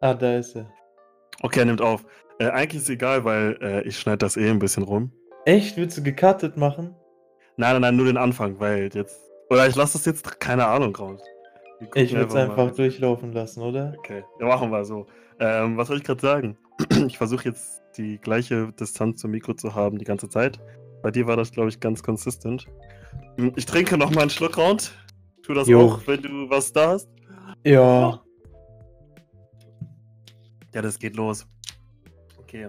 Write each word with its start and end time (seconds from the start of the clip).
Ah, 0.00 0.14
da 0.14 0.36
ist 0.36 0.56
er. 0.56 0.70
Okay, 1.42 1.60
er 1.60 1.66
nimmt 1.66 1.80
auf. 1.80 2.04
Äh, 2.38 2.50
eigentlich 2.50 2.82
ist 2.82 2.90
egal, 2.90 3.24
weil 3.24 3.58
äh, 3.60 3.82
ich 3.82 3.98
schneide 3.98 4.18
das 4.18 4.36
eh 4.36 4.48
ein 4.48 4.58
bisschen 4.58 4.84
rum. 4.84 5.12
Echt? 5.44 5.76
Willst 5.76 5.98
du 5.98 6.02
gecuttet 6.02 6.56
machen? 6.56 6.94
Nein, 7.56 7.72
nein, 7.72 7.80
nein, 7.80 7.96
nur 7.96 8.06
den 8.06 8.16
Anfang, 8.16 8.60
weil 8.60 8.90
jetzt. 8.94 9.20
Oder 9.50 9.66
ich 9.66 9.74
lasse 9.74 9.94
das 9.94 10.04
jetzt, 10.04 10.40
keine 10.40 10.66
Ahnung, 10.66 10.94
raus. 10.94 11.20
Ich 11.94 12.12
würde 12.12 12.26
es 12.26 12.34
einfach 12.34 12.72
durchlaufen 12.72 13.32
lassen, 13.32 13.62
oder? 13.62 13.94
Okay, 13.98 14.24
ja, 14.40 14.46
machen 14.46 14.70
wir 14.70 14.84
so. 14.84 15.06
Ähm, 15.40 15.76
was 15.76 15.88
soll 15.88 15.98
ich 15.98 16.04
gerade 16.04 16.20
sagen? 16.20 16.58
ich 17.06 17.16
versuche 17.16 17.48
jetzt 17.48 17.82
die 17.96 18.18
gleiche 18.18 18.72
Distanz 18.72 19.20
zum 19.20 19.30
Mikro 19.30 19.54
zu 19.54 19.74
haben 19.74 19.98
die 19.98 20.04
ganze 20.04 20.28
Zeit. 20.28 20.58
Bei 21.02 21.10
dir 21.10 21.26
war 21.26 21.36
das, 21.36 21.52
glaube 21.52 21.68
ich, 21.68 21.80
ganz 21.80 22.02
konsistent. 22.02 22.66
Hm, 23.38 23.52
ich 23.56 23.66
trinke 23.66 23.96
noch 23.96 24.10
mal 24.10 24.22
einen 24.22 24.30
Schluck 24.30 24.56
Round. 24.58 24.92
Tu 25.42 25.54
das 25.54 25.68
jo. 25.68 25.80
auch, 25.80 26.06
wenn 26.06 26.22
du 26.22 26.50
was 26.50 26.72
da 26.72 26.90
hast. 26.90 27.08
Ja. 27.64 28.20
Ja, 30.74 30.82
das 30.82 30.98
geht 30.98 31.16
los. 31.16 31.46
Okay. 32.36 32.68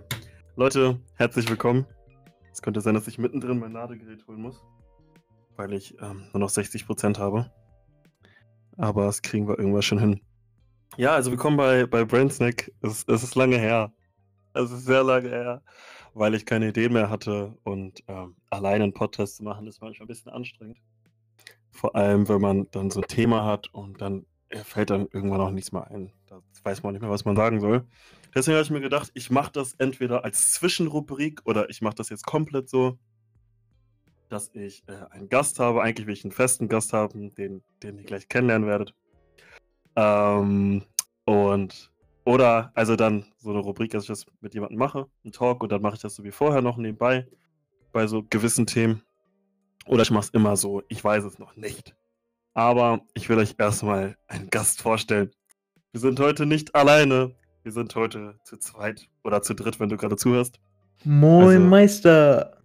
Leute, 0.55 1.01
herzlich 1.15 1.49
willkommen. 1.49 1.85
Es 2.49 2.61
könnte 2.61 2.79
sein, 2.79 2.93
dass 2.93 3.07
ich 3.07 3.17
mittendrin 3.17 3.59
mein 3.59 3.73
Ladegerät 3.73 4.25
holen 4.25 4.41
muss, 4.41 4.63
weil 5.57 5.73
ich 5.73 5.99
ähm, 6.01 6.23
nur 6.31 6.39
noch 6.39 6.49
60% 6.49 7.17
habe. 7.17 7.51
Aber 8.77 9.05
das 9.05 9.21
kriegen 9.21 9.49
wir 9.49 9.59
irgendwas 9.59 9.83
schon 9.83 9.99
hin. 9.99 10.21
Ja, 10.95 11.13
also 11.13 11.29
willkommen 11.31 11.57
bei, 11.57 11.85
bei 11.87 12.05
Brainsnack. 12.05 12.71
Es, 12.81 13.03
es 13.05 13.23
ist 13.23 13.35
lange 13.35 13.57
her. 13.57 13.91
Es 14.53 14.71
ist 14.71 14.85
sehr 14.85 15.03
lange 15.03 15.29
her, 15.29 15.61
weil 16.13 16.35
ich 16.35 16.45
keine 16.45 16.69
Ideen 16.69 16.93
mehr 16.93 17.09
hatte 17.09 17.57
und 17.63 18.01
ähm, 18.07 18.37
alleine 18.49 18.85
einen 18.85 18.93
Podcast 18.93 19.35
zu 19.35 19.43
machen, 19.43 19.67
ist 19.67 19.81
manchmal 19.81 20.05
ein 20.05 20.07
bisschen 20.07 20.31
anstrengend. 20.31 20.77
Vor 21.71 21.97
allem, 21.97 22.29
wenn 22.29 22.39
man 22.39 22.67
dann 22.71 22.91
so 22.91 23.01
ein 23.01 23.07
Thema 23.07 23.43
hat 23.43 23.67
und 23.73 23.99
dann 23.99 24.25
fällt 24.63 24.89
dann 24.89 25.07
irgendwann 25.11 25.41
auch 25.41 25.51
nichts 25.51 25.71
mehr 25.71 25.89
ein. 25.89 26.11
Da 26.27 26.41
weiß 26.63 26.83
man 26.83 26.93
nicht 26.93 27.01
mehr, 27.01 27.09
was 27.09 27.25
man 27.25 27.35
sagen 27.35 27.59
soll. 27.59 27.85
Deswegen 28.33 28.55
habe 28.55 28.63
ich 28.63 28.71
mir 28.71 28.81
gedacht, 28.81 29.11
ich 29.13 29.29
mache 29.29 29.51
das 29.51 29.73
entweder 29.77 30.23
als 30.23 30.51
Zwischenrubrik 30.51 31.41
oder 31.45 31.69
ich 31.69 31.81
mache 31.81 31.95
das 31.95 32.09
jetzt 32.09 32.25
komplett 32.25 32.69
so, 32.69 32.97
dass 34.29 34.49
ich 34.53 34.83
äh, 34.87 35.05
einen 35.11 35.29
Gast 35.29 35.59
habe. 35.59 35.81
Eigentlich 35.81 36.07
will 36.07 36.13
ich 36.13 36.23
einen 36.23 36.31
festen 36.31 36.67
Gast 36.67 36.93
haben, 36.93 37.33
den, 37.35 37.63
den 37.81 37.97
ihr 37.97 38.03
gleich 38.03 38.27
kennenlernen 38.27 38.67
werdet. 38.67 38.93
Ähm, 39.95 40.83
und 41.25 41.91
oder 42.25 42.71
also 42.75 42.95
dann 42.95 43.25
so 43.37 43.49
eine 43.49 43.59
Rubrik, 43.59 43.91
dass 43.91 44.03
ich 44.03 44.09
das 44.09 44.25
mit 44.41 44.53
jemandem 44.53 44.77
mache, 44.77 45.07
einen 45.23 45.31
Talk 45.31 45.63
und 45.63 45.71
dann 45.71 45.81
mache 45.81 45.95
ich 45.95 46.01
das 46.01 46.15
so 46.15 46.23
wie 46.23 46.31
vorher 46.31 46.61
noch 46.61 46.77
nebenbei 46.77 47.27
bei 47.91 48.05
so 48.05 48.23
gewissen 48.23 48.67
Themen. 48.67 49.01
Oder 49.87 50.03
ich 50.03 50.11
mache 50.11 50.25
es 50.25 50.29
immer 50.29 50.55
so, 50.55 50.83
ich 50.89 51.03
weiß 51.03 51.23
es 51.23 51.39
noch 51.39 51.55
nicht. 51.55 51.95
Aber 52.53 53.01
ich 53.13 53.29
will 53.29 53.37
euch 53.37 53.55
erstmal 53.57 54.17
einen 54.27 54.49
Gast 54.49 54.81
vorstellen. 54.81 55.31
Wir 55.91 56.01
sind 56.01 56.19
heute 56.19 56.45
nicht 56.45 56.75
alleine. 56.75 57.35
Wir 57.63 57.71
sind 57.71 57.95
heute 57.95 58.35
zu 58.43 58.57
zweit 58.57 59.09
oder 59.23 59.41
zu 59.41 59.53
dritt, 59.53 59.79
wenn 59.79 59.89
du 59.89 59.97
gerade 59.97 60.15
zuhörst. 60.15 60.59
Moin 61.03 61.47
also, 61.47 61.59
Meister. 61.59 62.57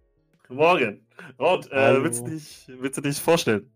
Morgen. 0.49 1.07
Raund, 1.39 1.71
äh, 1.73 2.03
willst, 2.03 2.27
du 2.27 2.31
dich, 2.31 2.67
willst 2.69 2.99
du 2.99 3.03
dich 3.03 3.21
vorstellen? 3.21 3.71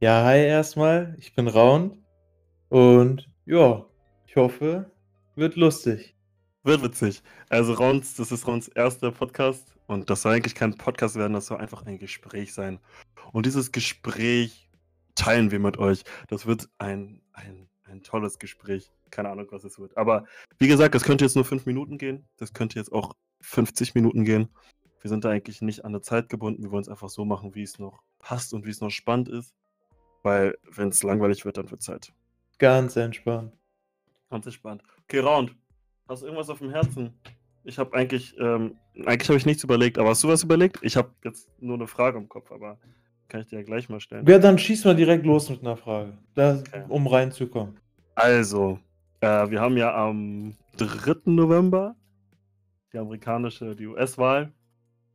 Ja, 0.00 0.24
hi 0.24 0.44
erstmal. 0.44 1.14
Ich 1.18 1.34
bin 1.34 1.48
Raund. 1.48 1.98
Und 2.68 3.28
ja, 3.46 3.84
ich 4.26 4.36
hoffe, 4.36 4.90
wird 5.36 5.56
lustig. 5.56 6.16
Wird 6.62 6.82
witzig. 6.82 7.22
Also 7.50 7.74
Raunds, 7.74 8.16
das 8.16 8.32
ist 8.32 8.46
Raunds 8.46 8.68
erster 8.68 9.12
Podcast. 9.12 9.74
Und 9.86 10.08
das 10.10 10.22
soll 10.22 10.32
eigentlich 10.32 10.54
kein 10.54 10.76
Podcast 10.76 11.16
werden, 11.16 11.34
das 11.34 11.46
soll 11.46 11.58
einfach 11.58 11.84
ein 11.84 11.98
Gespräch 11.98 12.54
sein. 12.54 12.80
Und 13.32 13.46
dieses 13.46 13.70
Gespräch 13.70 14.70
teilen 15.14 15.50
wir 15.50 15.58
mit 15.58 15.78
euch. 15.78 16.04
Das 16.28 16.46
wird 16.46 16.68
ein, 16.78 17.20
ein, 17.32 17.68
ein 17.84 18.02
tolles 18.02 18.38
Gespräch. 18.38 18.90
Keine 19.10 19.30
Ahnung, 19.30 19.46
was 19.50 19.64
es 19.64 19.78
wird. 19.78 19.96
Aber 19.96 20.24
wie 20.58 20.68
gesagt, 20.68 20.94
das 20.94 21.04
könnte 21.04 21.24
jetzt 21.24 21.36
nur 21.36 21.44
fünf 21.44 21.66
Minuten 21.66 21.98
gehen. 21.98 22.26
Das 22.36 22.52
könnte 22.52 22.78
jetzt 22.78 22.92
auch 22.92 23.14
50 23.40 23.94
Minuten 23.94 24.24
gehen. 24.24 24.48
Wir 25.00 25.10
sind 25.10 25.24
da 25.24 25.30
eigentlich 25.30 25.60
nicht 25.60 25.84
an 25.84 25.92
der 25.92 26.02
Zeit 26.02 26.28
gebunden. 26.28 26.62
Wir 26.62 26.70
wollen 26.70 26.82
es 26.82 26.88
einfach 26.88 27.10
so 27.10 27.24
machen, 27.24 27.54
wie 27.54 27.62
es 27.62 27.78
noch 27.78 28.02
passt 28.18 28.54
und 28.54 28.64
wie 28.64 28.70
es 28.70 28.80
noch 28.80 28.90
spannend 28.90 29.28
ist. 29.28 29.54
Weil, 30.22 30.56
wenn 30.70 30.88
es 30.88 31.02
langweilig 31.02 31.44
wird, 31.44 31.58
dann 31.58 31.70
wird 31.70 31.82
es 31.82 31.88
halt. 31.88 32.12
Ganz 32.58 32.96
entspannt. 32.96 33.52
Ganz 34.30 34.46
entspannt. 34.46 34.82
Okay, 35.02 35.18
Round. 35.18 35.54
Hast 36.08 36.22
du 36.22 36.26
irgendwas 36.26 36.48
auf 36.48 36.58
dem 36.58 36.70
Herzen? 36.70 37.12
Ich 37.64 37.78
habe 37.78 37.94
eigentlich, 37.94 38.34
ähm, 38.38 38.76
eigentlich 39.06 39.28
habe 39.28 39.38
ich 39.38 39.46
nichts 39.46 39.64
überlegt, 39.64 39.98
aber 39.98 40.10
hast 40.10 40.22
du 40.22 40.28
was 40.28 40.42
überlegt? 40.42 40.78
Ich 40.82 40.96
habe 40.96 41.10
jetzt 41.24 41.48
nur 41.60 41.76
eine 41.76 41.86
Frage 41.86 42.18
im 42.18 42.28
Kopf, 42.28 42.52
aber 42.52 42.78
kann 43.28 43.40
ich 43.42 43.48
dir 43.48 43.58
ja 43.58 43.62
gleich 43.62 43.88
mal 43.88 44.00
stellen. 44.00 44.26
Ja, 44.26 44.38
dann 44.38 44.58
schieß 44.58 44.84
mal 44.84 44.96
direkt 44.96 45.24
los 45.24 45.48
mit 45.50 45.60
einer 45.60 45.76
Frage, 45.76 46.12
da, 46.34 46.58
okay. 46.58 46.84
um 46.88 47.06
reinzukommen. 47.06 47.78
Also, 48.14 48.78
äh, 49.20 49.50
wir 49.50 49.60
haben 49.60 49.76
ja 49.76 49.94
am 49.94 50.54
3. 50.76 51.30
November 51.32 51.96
die 52.92 52.98
amerikanische, 52.98 53.74
die 53.74 53.86
US-Wahl. 53.86 54.52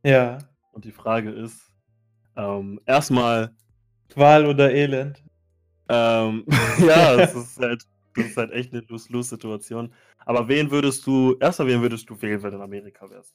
Ja. 0.04 0.38
Und 0.72 0.84
die 0.84 0.92
Frage 0.92 1.30
ist, 1.30 1.72
ähm, 2.36 2.80
erstmal. 2.86 3.50
Qual 4.10 4.46
oder 4.46 4.72
Elend? 4.72 5.22
Ähm, 5.88 6.44
ja, 6.78 7.16
das 7.16 7.34
ist, 7.34 7.58
halt, 7.58 7.84
das 8.14 8.26
ist 8.26 8.36
halt 8.36 8.52
echt 8.52 8.72
eine 8.72 8.82
Lose-Lose-Situation. 8.82 9.92
Aber 10.26 10.48
wen 10.48 10.70
würdest 10.70 11.06
du, 11.06 11.36
erstmal 11.40 11.68
wen 11.68 11.82
würdest 11.82 12.08
du 12.10 12.20
wählen, 12.20 12.42
wenn 12.42 12.50
du 12.50 12.56
in 12.58 12.62
Amerika 12.62 13.08
wärst? 13.10 13.34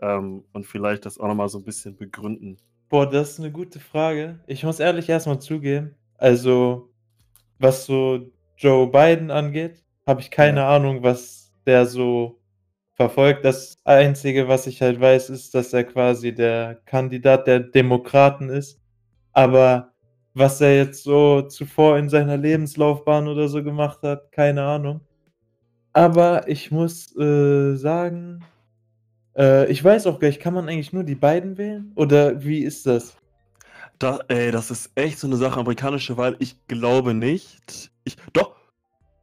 Ähm, 0.00 0.44
und 0.52 0.66
vielleicht 0.66 1.06
das 1.06 1.18
auch 1.18 1.28
nochmal 1.28 1.48
so 1.48 1.58
ein 1.58 1.64
bisschen 1.64 1.96
begründen. 1.96 2.58
Boah, 2.88 3.08
das 3.08 3.32
ist 3.32 3.40
eine 3.40 3.50
gute 3.50 3.80
Frage. 3.80 4.38
Ich 4.46 4.62
muss 4.64 4.80
ehrlich 4.80 5.08
erstmal 5.08 5.40
zugeben, 5.40 5.94
also 6.18 6.90
was 7.58 7.86
so 7.86 8.30
Joe 8.56 8.86
Biden 8.90 9.30
angeht, 9.30 9.82
habe 10.06 10.20
ich 10.20 10.30
keine 10.30 10.60
ja. 10.60 10.76
Ahnung, 10.76 11.02
was 11.02 11.52
der 11.66 11.86
so 11.86 12.38
verfolgt. 12.94 13.44
Das 13.44 13.76
Einzige, 13.84 14.48
was 14.48 14.66
ich 14.66 14.80
halt 14.80 15.00
weiß, 15.00 15.30
ist, 15.30 15.54
dass 15.54 15.72
er 15.72 15.84
quasi 15.84 16.34
der 16.34 16.80
Kandidat 16.86 17.46
der 17.46 17.60
Demokraten 17.60 18.48
ist. 18.48 18.80
Aber 19.32 19.92
was 20.34 20.60
er 20.60 20.76
jetzt 20.76 21.04
so 21.04 21.42
zuvor 21.42 21.98
in 21.98 22.08
seiner 22.08 22.36
Lebenslaufbahn 22.36 23.28
oder 23.28 23.48
so 23.48 23.62
gemacht 23.62 24.02
hat, 24.02 24.30
keine 24.32 24.62
Ahnung. 24.62 25.00
Aber 25.92 26.48
ich 26.48 26.70
muss 26.70 27.16
äh, 27.16 27.76
sagen, 27.76 28.44
äh, 29.36 29.70
ich 29.70 29.82
weiß 29.82 30.06
auch 30.06 30.18
gar 30.18 30.28
nicht, 30.28 30.40
kann 30.40 30.54
man 30.54 30.68
eigentlich 30.68 30.92
nur 30.92 31.04
die 31.04 31.14
beiden 31.14 31.58
wählen? 31.58 31.92
Oder 31.94 32.44
wie 32.44 32.62
ist 32.62 32.86
das? 32.86 33.16
Da, 33.98 34.20
ey, 34.28 34.50
das 34.50 34.70
ist 34.70 34.90
echt 34.94 35.18
so 35.18 35.26
eine 35.26 35.36
Sache, 35.36 35.60
amerikanische 35.60 36.16
Wahl. 36.16 36.36
Ich 36.38 36.66
glaube 36.66 37.14
nicht. 37.14 37.90
Ich, 38.04 38.16
doch. 38.32 38.54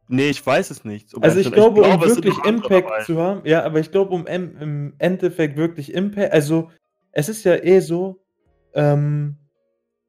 Nee, 0.08 0.30
ich 0.30 0.44
weiß 0.44 0.70
es 0.70 0.84
nicht. 0.84 1.14
Um 1.14 1.22
also 1.22 1.38
ich 1.38 1.50
glaube, 1.50 1.80
ich 1.80 1.86
glaube, 1.86 2.04
um 2.04 2.16
wirklich 2.16 2.44
Impact 2.44 2.86
dabei. 2.86 3.04
zu 3.04 3.18
haben, 3.18 3.40
ja, 3.44 3.62
aber 3.64 3.80
ich 3.80 3.90
glaube, 3.90 4.12
um 4.12 4.26
im 4.26 4.94
Endeffekt 4.98 5.56
wirklich 5.56 5.94
Impact, 5.94 6.32
also 6.32 6.70
es 7.12 7.28
ist 7.28 7.44
ja 7.44 7.54
eh 7.56 7.80
so, 7.80 8.22
ähm, 8.74 9.36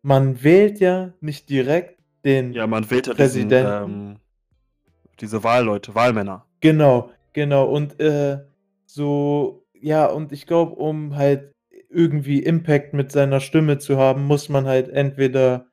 man 0.01 0.43
wählt 0.43 0.79
ja 0.79 1.13
nicht 1.21 1.49
direkt 1.49 1.99
den 2.25 2.53
ja, 2.53 2.67
man 2.67 2.89
wählt 2.89 3.07
ja 3.07 3.13
Präsidenten. 3.13 3.85
Diesen, 3.87 4.09
ähm, 4.11 4.19
diese 5.19 5.43
Wahlleute, 5.43 5.93
Wahlmänner. 5.95 6.45
Genau, 6.61 7.11
genau. 7.33 7.65
Und 7.65 7.99
äh, 7.99 8.39
so 8.85 9.62
ja, 9.83 10.05
und 10.05 10.31
ich 10.31 10.47
glaube, 10.47 10.75
um 10.75 11.15
halt 11.15 11.53
irgendwie 11.89 12.41
Impact 12.41 12.93
mit 12.93 13.11
seiner 13.11 13.41
Stimme 13.41 13.77
zu 13.77 13.97
haben, 13.97 14.23
muss 14.23 14.47
man 14.47 14.65
halt 14.65 14.89
entweder 14.89 15.67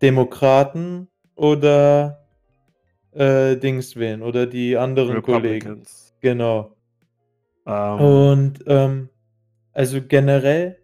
Demokraten 0.00 1.08
oder 1.34 2.24
äh, 3.12 3.56
Dings 3.56 3.96
wählen 3.96 4.22
oder 4.22 4.46
die 4.46 4.76
anderen 4.76 5.20
Kollegen. 5.22 5.82
Genau. 6.20 6.76
Um. 7.64 7.74
Ähm. 7.74 8.00
Und 8.00 8.64
ähm, 8.66 9.08
also 9.72 10.00
generell 10.00 10.78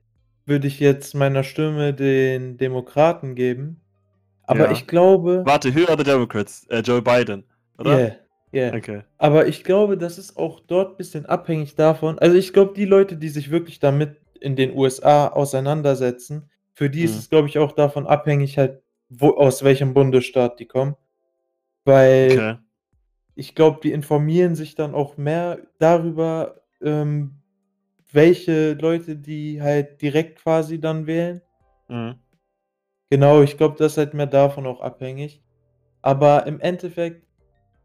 würde 0.45 0.67
ich 0.67 0.81
jetzt 0.81 1.15
meiner 1.15 1.45
Stimme 1.45 1.95
den 1.95 2.57
Demokraten 2.57 3.37
geben. 3.37 3.81
Aber 4.43 4.67
ja. 4.67 4.73
ich 4.73 4.87
glaube. 4.87 5.43
Warte, 5.47 5.73
höhere 5.73 6.03
Democrats, 6.03 6.67
äh, 6.69 6.81
Joe 6.81 7.01
Biden, 7.01 7.45
oder? 7.79 7.99
Yeah. 7.99 8.17
Ja. 8.55 8.73
Okay. 8.73 9.03
Aber 9.19 9.47
ich 9.49 9.65
glaube, 9.65 9.99
das 9.99 10.17
ist 10.17 10.37
auch 10.37 10.61
dort 10.61 10.93
ein 10.93 10.97
bisschen 10.97 11.27
abhängig 11.27 11.75
davon. 11.75 12.19
Also 12.19 12.37
ich 12.37 12.53
glaube, 12.53 12.73
die 12.75 12.85
Leute, 12.85 13.17
die 13.17 13.29
sich 13.29 13.51
wirklich 13.51 13.81
damit 13.81 14.21
in 14.41 14.55
den 14.55 14.77
USA 14.77 15.29
auseinandersetzen, 15.29 16.49
für 16.73 16.89
die 16.89 17.01
mhm. 17.01 17.05
ist 17.07 17.17
es, 17.17 17.31
glaube 17.31 17.49
ich, 17.49 17.59
auch 17.59 17.73
davon 17.73 18.07
abhängig, 18.07 18.59
halt, 18.59 18.83
wo, 19.09 19.31
aus 19.31 19.65
welchem 19.65 19.93
Bundesstaat 19.93 20.61
die 20.61 20.67
kommen. 20.67 20.97
Weil 21.85 22.33
okay. 22.33 22.57
ich 23.35 23.55
glaube, 23.55 23.81
die 23.83 23.93
informieren 23.93 24.55
sich 24.55 24.75
dann 24.75 24.95
auch 24.95 25.17
mehr 25.17 25.59
darüber, 25.79 26.63
ähm, 26.81 27.37
welche 28.13 28.75
Leute 28.75 29.17
die 29.17 29.61
halt 29.61 30.01
direkt 30.01 30.39
quasi 30.39 30.81
dann 30.81 31.07
wählen. 31.07 31.43
Mhm. 31.89 32.15
Genau, 33.11 33.43
ich 33.43 33.57
glaube, 33.57 33.77
das 33.79 33.93
ist 33.93 33.99
halt 33.99 34.15
mehr 34.15 34.27
davon 34.27 34.67
auch 34.67 34.81
abhängig. 34.81 35.43
Aber 36.03 36.47
im 36.47 36.61
Endeffekt, 36.61 37.27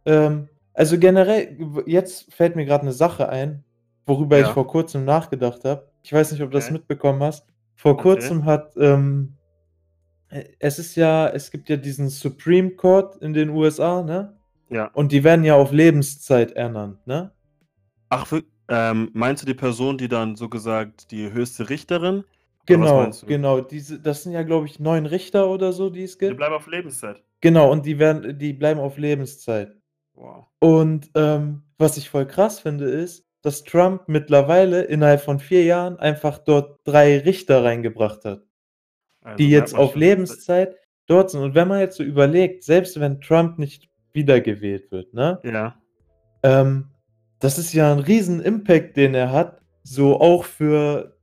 ähm, 0.06 0.50
also 0.80 0.98
generell, 0.98 1.58
jetzt 1.86 2.34
fällt 2.34 2.56
mir 2.56 2.66
gerade 2.66 2.84
eine 2.84 2.94
Sache 2.94 3.28
ein, 3.28 3.66
worüber 4.06 4.40
ich 4.40 4.48
vor 4.48 4.66
kurzem 4.66 5.04
nachgedacht 5.04 5.66
habe. 5.66 5.92
Ich 6.04 6.14
weiß 6.14 6.31
nicht, 6.31 6.42
ob 6.42 6.52
du 6.52 6.58
das 6.58 6.72
mitbekommen 6.72 7.22
hast. 7.22 7.46
Vor 7.76 7.94
Okay. 7.94 8.04
kurzem 8.04 8.46
hat, 8.46 8.72
ähm 8.78 9.34
äh, 10.30 10.46
es 10.60 10.80
ist 10.80 10.96
ja 10.96 11.28
es 11.28 11.52
gibt 11.52 11.68
ja 11.68 11.76
diesen 11.76 12.08
Supreme 12.08 12.72
Court 12.72 13.18
in 13.18 13.34
den 13.34 13.50
USA, 13.50 14.02
ne? 14.02 14.38
Ja. 14.70 14.86
Und 14.94 15.12
die 15.12 15.26
werden 15.26 15.44
ja 15.44 15.56
auf 15.56 15.74
Lebenszeit 15.74 16.54
ernannt, 16.54 17.06
ne? 17.06 17.31
Ach, 18.08 18.31
wir, 18.31 18.44
ähm, 18.70 19.10
meinst 19.14 19.44
du 19.44 19.48
die 19.48 19.54
Person, 19.56 19.98
die 19.98 20.08
dann 20.08 20.38
so 20.38 20.48
gesagt 20.48 21.12
die 21.12 21.31
höchste 21.34 21.70
Richterin? 21.70 22.24
Genau, 22.66 23.10
genau. 23.28 23.62
Diese, 23.62 24.00
das 24.00 24.24
sind 24.24 24.31
ja, 24.31 24.44
glaube 24.44 24.68
ich, 24.68 24.80
neun 24.80 25.08
Richter 25.08 25.50
oder 25.50 25.74
so, 25.74 25.90
die 25.90 26.04
es 26.04 26.20
gibt. 26.20 26.31
Die 26.31 26.36
bleiben 26.36 26.56
auf 26.56 26.68
Lebenszeit. 26.68 27.22
Genau, 27.42 27.72
und 27.72 27.86
die 27.86 27.98
werden, 28.00 28.38
die 28.38 28.54
bleiben 28.54 28.80
auf 28.80 28.98
Lebenszeit. 28.98 29.76
Wow. 30.19 30.48
Und 30.60 31.10
ähm, 31.16 31.63
was 31.77 31.95
ich 31.98 32.10
voll 32.10 32.25
krass 32.27 32.60
finde, 32.60 32.86
ist, 32.86 33.25
dass 33.42 33.63
Trump 33.63 34.04
mittlerweile 34.07 34.81
innerhalb 34.83 35.21
von 35.21 35.39
vier 35.39 35.63
Jahren 35.63 35.98
einfach 35.98 36.39
dort 36.39 36.80
drei 36.83 37.19
Richter 37.19 37.63
reingebracht 37.63 38.25
hat, 38.25 38.44
Also 39.21 39.38
die 39.38 39.50
jetzt 39.50 39.74
auf 39.75 39.95
Lebenszeit 39.95 40.75
dort 41.07 41.31
sind. 41.31 41.42
Und 41.42 41.56
wenn 41.56 41.69
man 41.69 41.80
jetzt 41.80 41.95
so 41.95 42.04
überlegt, 42.04 42.63
selbst 42.66 43.00
wenn 43.00 43.21
Trump 43.21 43.57
nicht 43.57 43.89
wiedergewählt 44.12 44.92
wird, 44.92 45.13
ne? 45.13 45.39
Ja. 45.44 45.77
Ähm, 46.44 46.89
das 47.39 47.57
ist 47.57 47.71
ja 47.74 47.94
ein 47.94 48.00
riesen 48.00 48.42
Impact, 48.42 48.98
den 48.98 49.16
er 49.16 49.31
hat, 49.31 49.62
so 49.83 50.19
auch 50.19 50.44
für, 50.44 51.16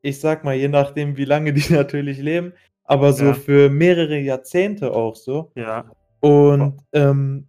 ich 0.00 0.18
sag 0.20 0.44
mal, 0.44 0.54
je 0.54 0.68
nachdem, 0.68 1.18
wie 1.18 1.26
lange 1.26 1.52
die 1.52 1.70
natürlich 1.70 2.18
leben, 2.18 2.54
aber 2.84 3.12
so 3.12 3.26
Ja. 3.26 3.34
für 3.34 3.68
mehrere 3.68 4.18
Jahrzehnte 4.18 4.92
auch 4.94 5.16
so. 5.16 5.52
Ja. 5.54 5.90
Und 6.20 6.80
ähm, 6.94 7.46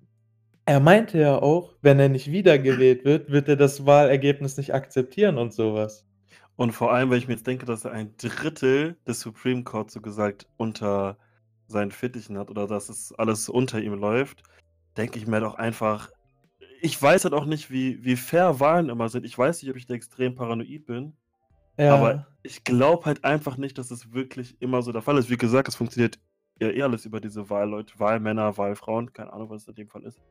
er 0.69 0.79
meinte 0.79 1.17
ja 1.17 1.35
auch, 1.41 1.73
wenn 1.81 1.99
er 1.99 2.09
nicht 2.09 2.31
wiedergewählt 2.31 3.03
wird, 3.03 3.31
wird 3.31 3.49
er 3.49 3.55
das 3.55 3.87
Wahlergebnis 3.87 4.55
nicht 4.55 4.71
akzeptieren 4.71 5.39
und 5.39 5.51
sowas. 5.51 6.05
Und 6.57 6.73
vor 6.73 6.93
allem, 6.93 7.09
weil 7.09 7.17
ich 7.17 7.27
mir 7.27 7.33
jetzt 7.33 7.47
denke, 7.47 7.65
dass 7.65 7.85
er 7.85 7.91
ein 7.91 8.15
Drittel 8.17 8.95
des 9.07 9.19
Supreme 9.19 9.63
Court 9.63 9.89
so 9.89 9.99
gesagt 9.99 10.45
unter 10.57 11.17
seinen 11.65 11.89
Fittichen 11.89 12.37
hat 12.37 12.51
oder 12.51 12.67
dass 12.67 12.87
es 12.89 13.11
alles 13.17 13.49
unter 13.49 13.81
ihm 13.81 13.95
läuft, 13.95 14.43
denke 14.95 15.17
ich 15.17 15.25
mir 15.25 15.39
doch 15.39 15.55
einfach, 15.55 16.11
ich 16.81 17.01
weiß 17.01 17.23
halt 17.23 17.33
auch 17.33 17.45
nicht, 17.45 17.71
wie, 17.71 18.03
wie 18.05 18.15
fair 18.15 18.59
Wahlen 18.59 18.89
immer 18.89 19.09
sind. 19.09 19.25
Ich 19.25 19.35
weiß 19.35 19.63
nicht, 19.63 19.71
ob 19.71 19.77
ich 19.77 19.87
da 19.87 19.95
extrem 19.95 20.35
paranoid 20.35 20.85
bin, 20.85 21.13
Ja. 21.79 21.95
aber 21.95 22.27
ich 22.43 22.63
glaube 22.63 23.05
halt 23.05 23.23
einfach 23.23 23.57
nicht, 23.57 23.79
dass 23.79 23.89
es 23.89 24.13
wirklich 24.13 24.61
immer 24.61 24.83
so 24.83 24.91
der 24.91 25.01
Fall 25.01 25.17
ist. 25.17 25.31
Wie 25.31 25.37
gesagt, 25.37 25.67
es 25.67 25.75
funktioniert 25.75 26.19
ja 26.61 26.69
eh 26.69 26.83
alles 26.83 27.05
über 27.05 27.19
diese 27.19 27.49
Wahlleute, 27.49 27.99
Wahlmänner, 27.99 28.55
Wahlfrauen, 28.55 29.13
keine 29.13 29.33
Ahnung, 29.33 29.49
was 29.49 29.63
es 29.63 29.67
in 29.69 29.73
dem 29.75 29.87
Fall 29.87 30.03
ist. 30.03 30.21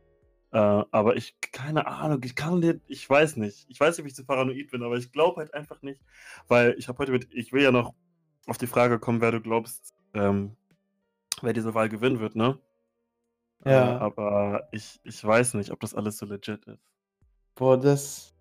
Äh, 0.51 0.59
aber 0.59 1.17
ich, 1.17 1.39
keine 1.41 1.87
Ahnung, 1.87 2.21
ich 2.25 2.35
kann 2.35 2.61
dir, 2.61 2.81
ich 2.87 3.09
weiß 3.09 3.37
nicht. 3.37 3.67
Ich 3.69 3.79
weiß 3.79 3.97
nicht, 3.97 4.05
ob 4.05 4.09
ich 4.09 4.15
zu 4.15 4.25
paranoid 4.25 4.71
bin, 4.71 4.83
aber 4.83 4.97
ich 4.97 5.13
glaube 5.13 5.41
halt 5.41 5.53
einfach 5.55 5.83
nicht, 5.83 6.01
weil 6.49 6.75
ich 6.79 6.89
habe 6.89 6.99
heute 6.99 7.13
mit, 7.13 7.29
ich 7.33 7.53
will 7.53 7.63
ja 7.63 7.71
noch 7.71 7.95
auf 8.47 8.57
die 8.59 8.67
Frage 8.67 8.99
kommen, 8.99 9.21
wer 9.21 9.31
du 9.31 9.41
glaubst, 9.41 9.95
ähm, 10.15 10.57
wer 11.43 11.53
diese 11.53 11.75
Wahl 11.75 11.89
gewinnen 11.89 12.21
wird, 12.21 12.35
ne? 12.35 12.59
Äh, 13.65 13.73
Ja. 13.73 13.99
aber 13.99 14.69
ich, 14.73 15.01
ich 15.05 15.23
weiß 15.23 15.55
nicht, 15.55 15.71
ob 15.71 15.81
das 15.81 15.95
alles 15.95 16.17
so 16.19 16.27
legit 16.27 16.65
ist. 16.65 16.83
Boah, 17.55 17.79
das. 17.79 18.35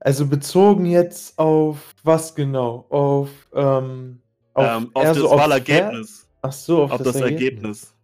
Also 0.00 0.26
bezogen 0.26 0.86
jetzt 0.86 1.38
auf 1.38 1.94
was 2.02 2.34
genau? 2.34 2.86
Auf, 2.88 3.30
ähm, 3.54 4.20
auf, 4.54 4.82
ähm, 4.82 4.90
auf 4.94 5.04
das 5.04 5.16
so 5.16 5.30
Wahlergebnis. 5.30 6.28
Ach 6.40 6.52
so, 6.52 6.82
auf, 6.82 6.92
auf 6.92 7.02
das, 7.02 7.16
Ergebnis. 7.16 7.94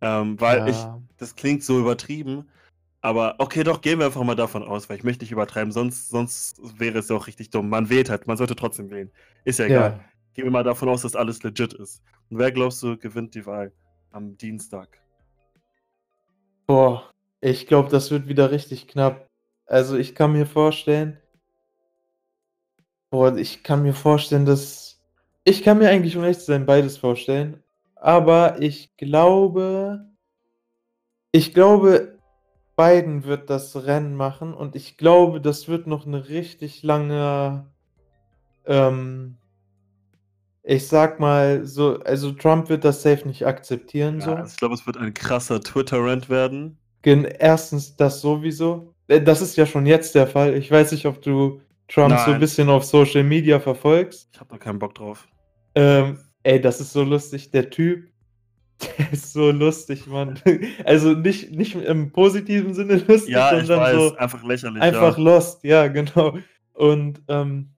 Ähm, 0.00 0.40
weil 0.40 0.68
ich, 0.68 0.76
Ja. 0.76 1.00
das 1.16 1.34
klingt 1.34 1.64
so 1.64 1.78
übertrieben, 1.80 2.48
aber 3.00 3.36
okay, 3.38 3.64
doch, 3.64 3.80
gehen 3.80 3.98
wir 3.98 4.06
einfach 4.06 4.22
mal 4.22 4.34
davon 4.34 4.62
aus, 4.62 4.88
weil 4.88 4.96
ich 4.96 5.04
möchte 5.04 5.24
nicht 5.24 5.32
übertreiben, 5.32 5.72
sonst, 5.72 6.08
sonst 6.08 6.60
wäre 6.78 6.98
es 6.98 7.08
ja 7.08 7.16
auch 7.16 7.26
richtig 7.26 7.50
dumm. 7.50 7.68
Man 7.68 7.88
wählt 7.90 8.10
halt, 8.10 8.26
man 8.26 8.36
sollte 8.36 8.56
trotzdem 8.56 8.90
wählen. 8.90 9.10
Ist 9.44 9.58
ja 9.58 9.66
egal. 9.66 9.90
Ja. 9.92 10.04
Gehen 10.34 10.44
wir 10.44 10.50
mal 10.50 10.64
davon 10.64 10.88
aus, 10.88 11.02
dass 11.02 11.16
alles 11.16 11.42
legit 11.42 11.72
ist. 11.72 12.02
Und 12.30 12.38
wer 12.38 12.52
glaubst 12.52 12.82
du 12.82 12.96
gewinnt 12.96 13.34
die 13.34 13.46
Wahl 13.46 13.72
am 14.12 14.36
Dienstag? 14.36 15.00
Boah, 16.66 17.10
ich 17.40 17.66
glaube, 17.66 17.88
das 17.88 18.10
wird 18.10 18.28
wieder 18.28 18.50
richtig 18.50 18.88
knapp. 18.88 19.26
Also 19.66 19.96
ich 19.96 20.14
kann 20.14 20.32
mir 20.32 20.46
vorstellen. 20.46 21.18
Boah, 23.10 23.36
ich 23.36 23.62
kann 23.62 23.82
mir 23.82 23.94
vorstellen, 23.94 24.44
dass. 24.44 25.00
Ich 25.44 25.62
kann 25.62 25.78
mir 25.78 25.88
eigentlich, 25.88 26.16
um 26.16 26.22
ehrlich 26.22 26.38
zu 26.38 26.46
sein, 26.46 26.66
beides 26.66 26.98
vorstellen. 26.98 27.62
Aber 28.00 28.60
ich 28.60 28.96
glaube. 28.96 30.04
Ich 31.32 31.52
glaube, 31.52 32.18
Biden 32.76 33.24
wird 33.24 33.50
das 33.50 33.76
Rennen 33.84 34.14
machen 34.14 34.54
und 34.54 34.76
ich 34.76 34.96
glaube, 34.96 35.40
das 35.40 35.68
wird 35.68 35.86
noch 35.86 36.06
eine 36.06 36.28
richtig 36.28 36.82
lange. 36.82 37.66
Ähm, 38.66 39.36
ich 40.62 40.86
sag 40.86 41.18
mal 41.20 41.66
so, 41.66 41.98
also 42.00 42.32
Trump 42.32 42.68
wird 42.68 42.84
das 42.84 43.02
safe 43.02 43.26
nicht 43.26 43.46
akzeptieren, 43.46 44.20
Ja, 44.20 44.24
so. 44.24 44.34
also 44.34 44.50
ich 44.52 44.56
glaube, 44.58 44.74
es 44.74 44.86
wird 44.86 44.96
ein 44.96 45.14
krasser 45.14 45.60
Twitter-Rant 45.60 46.28
werden. 46.28 46.78
Gen 47.02 47.24
erstens 47.24 47.96
das 47.96 48.20
sowieso. 48.20 48.94
Äh, 49.06 49.20
Das 49.22 49.40
ist 49.40 49.56
ja 49.56 49.66
schon 49.66 49.86
jetzt 49.86 50.14
der 50.14 50.26
Fall. 50.26 50.54
Ich 50.54 50.70
weiß 50.70 50.92
nicht, 50.92 51.06
ob 51.06 51.22
du 51.22 51.60
Trump 51.88 52.10
so 52.18 52.24
ein 52.26 52.30
Nein. 52.32 52.40
bisschen 52.40 52.68
auf 52.68 52.84
Social 52.84 53.22
Media 53.24 53.60
verfolgst. 53.60 54.28
Ich 54.32 54.40
habe 54.40 54.50
da 54.50 54.58
keinen 54.58 54.78
Bock 54.78 54.94
drauf. 54.94 55.26
Ähm, 55.74 56.18
ey, 56.48 56.60
das 56.60 56.80
ist 56.80 56.92
so 56.92 57.02
lustig. 57.02 57.50
Der 57.50 57.68
Typ, 57.68 58.08
der 58.98 59.12
ist 59.12 59.32
so 59.32 59.50
lustig, 59.50 60.06
Mann. 60.06 60.40
Also 60.84 61.12
nicht, 61.12 61.50
nicht 61.50 61.74
im 61.74 62.10
positiven 62.12 62.74
Sinne 62.74 62.96
lustig, 63.08 63.34
Ja, 63.34 63.50
sondern 63.50 63.80
weiß, 63.80 63.94
so 63.94 64.16
einfach 64.16 64.42
lächerlich. 64.42 64.82
einfach 64.82 65.18
ja. 65.18 65.24
lost. 65.24 65.64
Ja, 65.64 65.86
genau. 65.88 66.38
Und 66.72 67.22
ähm, 67.28 67.74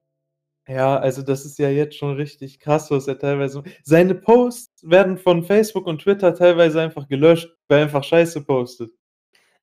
ja, 0.69 0.97
also 0.99 1.23
das 1.23 1.45
ist 1.45 1.59
ja 1.59 1.69
jetzt 1.69 1.97
schon 1.97 2.15
richtig 2.15 2.61
krass, 2.61 2.91
was 2.93 3.09
er 3.09 3.19
teilweise. 3.19 3.65
Seine 3.83 4.15
Posts 4.15 4.89
werden 4.89 5.19
von 5.19 5.43
Facebook 5.43 5.87
und 5.87 6.03
Twitter 6.03 6.33
teilweise 6.35 6.81
einfach 6.81 7.09
gelöscht, 7.09 7.49
weil 7.67 7.79
er 7.79 7.85
einfach 7.85 8.05
Scheiße 8.05 8.43
postet. 8.43 8.93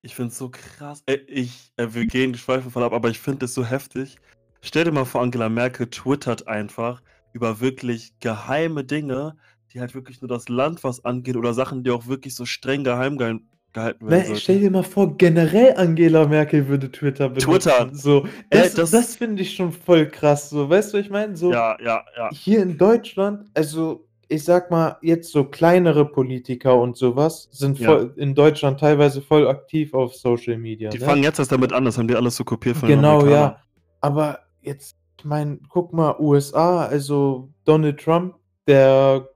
Ich 0.01 0.15
finde 0.15 0.31
es 0.31 0.37
so 0.37 0.49
krass. 0.49 1.01
Ey, 1.05 1.21
ich, 1.27 1.71
äh, 1.77 1.87
wir 1.91 2.05
gehen 2.07 2.33
die 2.33 2.39
Schweife 2.39 2.69
voll 2.69 2.83
ab, 2.83 2.91
aber 2.93 3.09
ich 3.09 3.19
finde 3.19 3.45
es 3.45 3.53
so 3.53 3.63
heftig. 3.63 4.17
Stell 4.61 4.83
dir 4.83 4.91
mal 4.91 5.05
vor, 5.05 5.21
Angela 5.21 5.47
Merkel 5.47 5.87
twittert 5.87 6.47
einfach 6.47 7.01
über 7.33 7.59
wirklich 7.59 8.13
geheime 8.19 8.83
Dinge, 8.83 9.35
die 9.73 9.79
halt 9.79 9.93
wirklich 9.95 10.21
nur 10.21 10.29
das 10.29 10.49
Land 10.49 10.83
was 10.83 11.03
angeht 11.05 11.35
oder 11.35 11.53
Sachen, 11.53 11.83
die 11.83 11.91
auch 11.91 12.07
wirklich 12.07 12.35
so 12.35 12.45
streng 12.45 12.83
geheim 12.83 13.17
gehalten 13.17 14.07
werden 14.07 14.25
sollten. 14.25 14.41
stell 14.41 14.59
dir 14.61 14.71
mal 14.71 14.83
vor, 14.83 15.17
generell 15.17 15.75
Angela 15.75 16.25
Merkel 16.27 16.67
würde 16.67 16.91
Twitter 16.91 17.29
benutzen. 17.29 17.51
Twitter. 17.51 17.89
So, 17.93 18.25
das, 18.49 18.73
das- 18.73 18.91
das, 18.91 19.15
finde 19.17 19.41
ich 19.43 19.55
schon 19.55 19.71
voll 19.71 20.07
krass. 20.09 20.49
So, 20.49 20.69
weißt 20.69 20.93
du, 20.93 20.97
ich 20.97 21.09
meine? 21.09 21.35
So, 21.35 21.51
Ja, 21.51 21.77
ja, 21.83 22.03
ja. 22.17 22.29
hier 22.31 22.61
in 22.63 22.77
Deutschland, 22.77 23.45
also 23.53 24.07
ich 24.29 24.43
sag 24.43 24.71
mal, 24.71 24.97
jetzt 25.01 25.31
so 25.31 25.45
kleinere 25.45 26.05
Politiker 26.05 26.75
und 26.79 26.97
sowas 26.97 27.47
sind 27.51 27.79
Ja. 27.79 27.87
voll, 27.87 28.13
in 28.17 28.35
Deutschland 28.35 28.79
teilweise 28.79 29.21
voll 29.21 29.47
aktiv 29.47 29.93
auf 29.93 30.15
Social 30.15 30.57
Media. 30.57 30.89
Die 30.89 30.99
ne? 30.99 31.05
fangen 31.05 31.23
jetzt 31.23 31.39
erst 31.39 31.51
damit 31.51 31.71
an, 31.71 31.85
das 31.85 31.97
haben 31.97 32.07
die 32.07 32.15
alles 32.15 32.35
so 32.35 32.43
kopiert 32.43 32.77
von 32.77 32.89
Genau, 32.89 33.25
ja. 33.25 33.61
Aber 34.01 34.39
jetzt, 34.61 34.97
meine, 35.27 35.59
guck 35.69 35.93
mal, 35.93 36.15
USA, 36.19 36.85
also 36.85 37.49
Donald 37.65 37.99
Trump, 37.99 38.35
der 38.67 39.29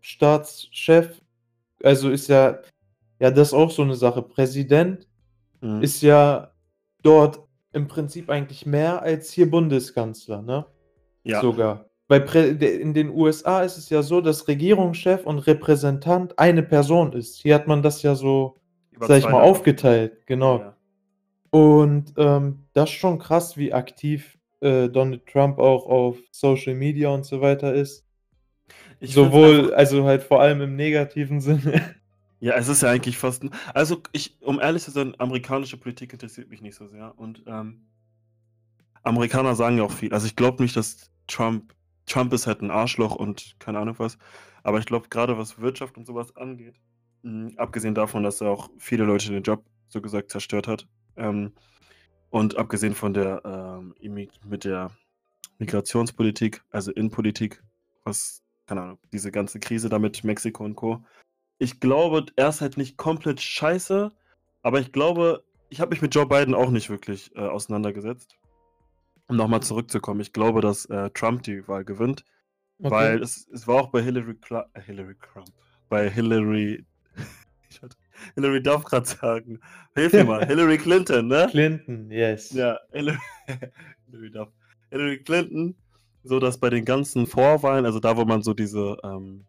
Staatschef, 0.00 1.20
also 1.82 2.10
ist 2.10 2.28
ja, 2.28 2.58
ja, 3.20 3.30
das 3.30 3.48
ist 3.48 3.54
auch 3.54 3.70
so 3.70 3.82
eine 3.82 3.94
Sache. 3.94 4.22
Präsident 4.22 5.06
Mhm. 5.60 5.82
ist 5.82 6.02
ja 6.02 6.52
dort 7.02 7.40
im 7.72 7.88
Prinzip 7.88 8.30
eigentlich 8.30 8.64
mehr 8.64 9.02
als 9.02 9.32
hier 9.32 9.50
Bundeskanzler, 9.50 10.40
ne? 10.42 10.66
ja. 11.24 11.40
Sogar. 11.40 11.84
De- 12.10 12.80
in 12.80 12.94
den 12.94 13.10
USA 13.10 13.62
ist 13.62 13.76
es 13.76 13.90
ja 13.90 14.02
so, 14.02 14.20
dass 14.22 14.46
Regierungschef 14.48 15.26
und 15.26 15.40
Repräsentant 15.40 16.38
eine 16.38 16.62
Person 16.62 17.12
ist. 17.12 17.36
Hier 17.42 17.54
hat 17.56 17.66
man 17.66 17.82
das 17.82 18.02
ja 18.02 18.14
so, 18.14 18.56
Über 18.92 19.08
sag 19.08 19.18
ich 19.18 19.24
mal, 19.24 19.32
Jahre. 19.32 19.42
aufgeteilt, 19.42 20.26
genau. 20.26 20.58
Ja, 20.60 20.76
Und 21.50 22.14
ähm, 22.16 22.60
das 22.72 22.88
ist 22.90 22.96
schon 22.96 23.18
krass, 23.18 23.56
wie 23.58 23.72
aktiv 23.74 24.37
äh, 24.60 24.88
Donald 24.88 25.26
Trump 25.26 25.58
auch 25.58 25.86
auf 25.86 26.18
Social 26.32 26.74
Media 26.74 27.10
und 27.10 27.24
so 27.24 27.40
weiter 27.40 27.74
ist. 27.74 28.04
Ich 29.00 29.14
Sowohl, 29.14 29.58
einfach- 29.66 29.76
also 29.76 30.04
halt 30.04 30.22
vor 30.22 30.40
allem 30.40 30.60
im 30.62 30.76
negativen 30.76 31.40
Sinne. 31.42 31.96
Ja, 32.40 32.54
es 32.54 32.68
ist 32.68 32.82
ja 32.82 32.90
eigentlich 32.90 33.18
fast. 33.18 33.44
Also, 33.74 34.02
ich, 34.12 34.40
um 34.42 34.60
ehrlich 34.60 34.84
zu 34.84 34.90
sein, 34.92 35.14
amerikanische 35.18 35.76
Politik 35.76 36.12
interessiert 36.12 36.48
mich 36.50 36.60
nicht 36.62 36.76
so 36.76 36.86
sehr. 36.86 37.18
Und 37.18 37.42
ähm, 37.46 37.88
Amerikaner 39.02 39.54
sagen 39.54 39.78
ja 39.78 39.84
auch 39.84 39.92
viel. 39.92 40.12
Also, 40.12 40.26
ich 40.26 40.36
glaube 40.36 40.62
nicht, 40.62 40.76
dass 40.76 41.10
Trump. 41.26 41.74
Trump 42.06 42.32
ist 42.32 42.46
halt 42.46 42.62
ein 42.62 42.70
Arschloch 42.70 43.14
und 43.16 43.56
keine 43.58 43.78
Ahnung 43.78 43.94
was. 43.98 44.16
Aber 44.62 44.78
ich 44.78 44.86
glaube, 44.86 45.08
gerade 45.10 45.36
was 45.36 45.58
Wirtschaft 45.60 45.98
und 45.98 46.06
sowas 46.06 46.34
angeht, 46.36 46.74
mh, 47.22 47.52
abgesehen 47.58 47.94
davon, 47.94 48.22
dass 48.22 48.40
er 48.40 48.48
auch 48.50 48.70
viele 48.78 49.04
Leute 49.04 49.30
den 49.30 49.42
Job 49.42 49.62
so 49.88 50.00
gesagt 50.00 50.30
zerstört 50.30 50.68
hat, 50.68 50.86
ähm, 51.16 51.52
und 52.30 52.56
abgesehen 52.56 52.94
von 52.94 53.14
der 53.14 53.42
ähm, 53.44 53.94
mit 54.44 54.64
der 54.64 54.90
Migrationspolitik, 55.58 56.62
also 56.70 56.92
Innenpolitik, 56.92 57.62
was, 58.04 58.42
keine 58.66 58.82
Ahnung, 58.82 58.98
diese 59.12 59.30
ganze 59.32 59.58
Krise 59.60 59.88
da 59.88 59.98
mit 59.98 60.22
Mexiko 60.24 60.64
und 60.64 60.76
Co. 60.76 61.04
Ich 61.58 61.80
glaube, 61.80 62.26
er 62.36 62.48
ist 62.48 62.60
halt 62.60 62.76
nicht 62.76 62.96
komplett 62.96 63.40
scheiße, 63.40 64.12
aber 64.62 64.80
ich 64.80 64.92
glaube, 64.92 65.42
ich 65.68 65.80
habe 65.80 65.90
mich 65.90 66.00
mit 66.02 66.14
Joe 66.14 66.26
Biden 66.26 66.54
auch 66.54 66.70
nicht 66.70 66.88
wirklich 66.90 67.34
äh, 67.36 67.40
auseinandergesetzt. 67.40 68.36
Um 69.26 69.36
nochmal 69.36 69.62
zurückzukommen, 69.62 70.20
ich 70.20 70.32
glaube, 70.32 70.60
dass 70.62 70.86
äh, 70.86 71.10
Trump 71.10 71.42
die 71.42 71.66
Wahl 71.68 71.84
gewinnt, 71.84 72.24
weil 72.78 73.20
es, 73.22 73.46
es 73.52 73.66
war 73.66 73.82
auch 73.82 73.88
bei 73.88 74.02
Hillary, 74.02 74.34
Cla 74.36 74.70
äh, 74.72 74.80
Hillary 74.80 75.16
Trump, 75.16 75.48
bei 75.90 76.08
Hillary, 76.08 76.86
ich 77.68 77.82
hatte- 77.82 77.96
Hillary 78.34 78.62
Duff 78.62 78.84
gerade 78.84 79.06
sagen. 79.06 79.60
Hilf 79.94 80.12
mir 80.12 80.24
mal. 80.24 80.44
Hillary 80.46 80.78
Clinton, 80.78 81.28
ne? 81.28 81.48
Clinton, 81.50 82.10
yes. 82.10 82.52
Ja, 82.52 82.78
Hillary, 82.92 83.18
Hillary 84.10 84.30
Duff. 84.30 84.48
Hillary 84.90 85.22
Clinton, 85.22 85.76
so 86.22 86.38
dass 86.38 86.58
bei 86.58 86.70
den 86.70 86.84
ganzen 86.84 87.26
Vorwahlen, 87.26 87.84
also 87.84 88.00
da, 88.00 88.16
wo 88.16 88.24
man 88.24 88.42
so 88.42 88.54
diese, 88.54 88.96
ähm, 89.04 89.46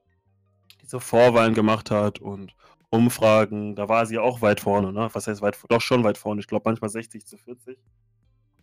diese 0.82 1.00
Vorwahlen 1.00 1.54
gemacht 1.54 1.92
hat 1.92 2.20
und 2.20 2.54
Umfragen, 2.90 3.76
da 3.76 3.88
war 3.88 4.06
sie 4.06 4.18
auch 4.18 4.42
weit 4.42 4.60
vorne, 4.60 4.92
ne? 4.92 5.10
Was 5.14 5.28
heißt 5.28 5.42
weit 5.42 5.56
vorne? 5.56 5.76
Doch 5.76 5.82
schon 5.82 6.04
weit 6.04 6.18
vorne. 6.18 6.42
Ich 6.42 6.48
glaube 6.48 6.64
manchmal 6.66 6.90
60 6.90 7.26
zu 7.26 7.38
40. 7.38 7.78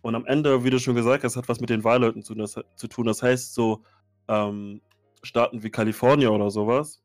Und 0.01 0.15
am 0.15 0.25
Ende, 0.25 0.63
wie 0.63 0.69
du 0.69 0.79
schon 0.79 0.95
gesagt 0.95 1.23
hast, 1.23 1.35
hat 1.35 1.49
was 1.49 1.59
mit 1.59 1.69
den 1.69 1.83
Wahlleuten 1.83 2.23
zu, 2.23 2.35
das, 2.35 2.59
zu 2.75 2.87
tun. 2.87 3.05
Das 3.05 3.23
heißt, 3.23 3.53
so 3.53 3.83
ähm, 4.27 4.81
Staaten 5.23 5.63
wie 5.63 5.69
Kalifornien 5.69 6.29
oder 6.29 6.49
sowas, 6.51 7.01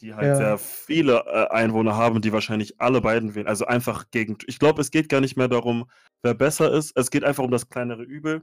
die 0.00 0.14
halt 0.14 0.26
Ja. 0.28 0.34
sehr 0.36 0.58
viele 0.58 1.24
äh, 1.26 1.48
Einwohner 1.50 1.96
haben, 1.96 2.20
die 2.20 2.32
wahrscheinlich 2.32 2.80
alle 2.80 3.00
beiden 3.00 3.34
wählen. 3.34 3.46
Also 3.46 3.66
einfach 3.66 4.10
gegen. 4.10 4.38
Ich 4.46 4.58
glaube, 4.58 4.80
es 4.80 4.90
geht 4.90 5.08
gar 5.08 5.20
nicht 5.20 5.36
mehr 5.36 5.48
darum, 5.48 5.90
wer 6.22 6.34
besser 6.34 6.72
ist. 6.72 6.92
Es 6.96 7.10
geht 7.10 7.24
einfach 7.24 7.44
um 7.44 7.50
das 7.50 7.68
kleinere 7.68 8.02
Übel. 8.02 8.42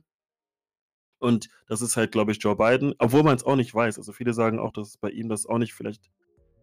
Und 1.20 1.50
das 1.68 1.82
ist 1.82 1.98
halt, 1.98 2.12
glaube 2.12 2.32
ich, 2.32 2.38
Joe 2.42 2.56
Biden, 2.56 2.94
obwohl 3.00 3.24
man 3.24 3.36
es 3.36 3.44
auch 3.44 3.56
nicht 3.56 3.74
weiß. 3.74 3.98
Also 3.98 4.12
viele 4.14 4.34
sagen 4.34 4.60
auch, 4.60 4.72
dass 4.72 4.90
es 4.90 4.98
bei 4.98 5.10
ihm 5.10 5.30
das 5.30 5.46
auch 5.48 5.58
nicht 5.58 5.74
vielleicht 5.74 6.12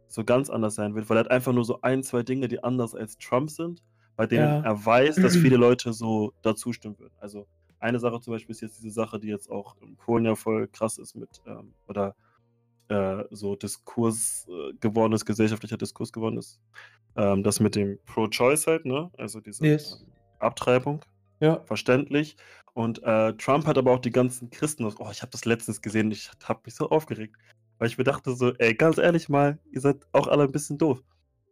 so 0.07 0.25
ganz 0.25 0.49
anders 0.49 0.77
sein 0.77 0.95
wird, 0.95 1.11
weil 1.11 1.17
er 1.17 1.21
hat 1.25 1.31
einfach 1.31 1.53
nur 1.53 1.65
so 1.65 1.81
ein, 1.83 2.05
zwei 2.05 2.23
Dinge, 2.23 2.47
die 2.47 2.63
anders 2.63 2.95
als 2.95 3.19
Trump 3.19 3.51
sind, 3.51 3.83
bei 4.15 4.27
denen 4.27 4.45
Ja. 4.45 4.61
er 4.63 4.87
weiß, 4.87 5.17
dass 5.17 5.37
viele 5.37 5.57
Leute 5.57 5.93
so 5.93 6.33
dazu 6.43 6.73
stimmen 6.73 6.99
würden. 7.01 7.15
Also 7.19 7.49
eine 7.81 7.99
Sache 7.99 8.21
zum 8.21 8.33
Beispiel 8.33 8.53
ist 8.55 8.61
jetzt 8.61 8.79
diese 8.79 8.91
Sache, 8.95 9.19
die 9.19 9.27
jetzt 9.29 9.51
auch 9.51 9.77
in 9.83 9.97
Polen 9.97 10.25
ja 10.25 10.37
voll 10.37 10.69
krass 10.69 10.99
ist 10.99 11.17
mit, 11.17 11.43
ähm, 11.47 11.75
oder 11.89 12.15
äh, 12.89 13.25
so 13.31 13.57
Diskurs 13.57 14.47
äh, 14.49 14.75
geworden 14.81 15.13
ist, 15.13 15.25
gesellschaftlicher 15.25 15.77
Diskurs 15.79 16.13
geworden 16.13 16.39
ist. 16.39 16.61
Ähm, 17.17 17.43
das 17.43 17.61
mit 17.61 17.77
dem 17.77 17.99
Pro-Choice 18.07 18.67
halt, 18.67 18.85
ne? 18.85 19.11
Also 19.17 19.41
diese 19.41 19.65
Yes. 19.67 20.05
Abtreibung 20.39 21.05
Ja. 21.41 21.61
verständlich. 21.65 22.37
Und 22.75 23.03
äh, 23.05 23.33
Trump 23.35 23.67
hat 23.67 23.79
aber 23.79 23.93
auch 23.93 24.01
die 24.01 24.11
ganzen 24.11 24.51
Christen. 24.51 24.85
Oh, 24.85 25.09
ich 25.13 25.23
habe 25.23 25.31
das 25.31 25.45
letztens 25.45 25.81
gesehen. 25.81 26.11
Ich 26.11 26.31
habe 26.45 26.61
mich 26.65 26.75
so 26.75 26.91
aufgeregt, 26.91 27.37
weil 27.79 27.87
ich 27.89 27.97
mir 27.99 28.05
dachte 28.05 28.35
so, 28.35 28.53
ey, 28.55 28.75
ganz 28.75 28.99
ehrlich 28.99 29.29
mal, 29.29 29.59
ihr 29.71 29.81
seid 29.81 30.05
auch 30.13 30.27
alle 30.27 30.43
ein 30.43 30.53
bisschen 30.53 30.77
doof, 30.77 31.01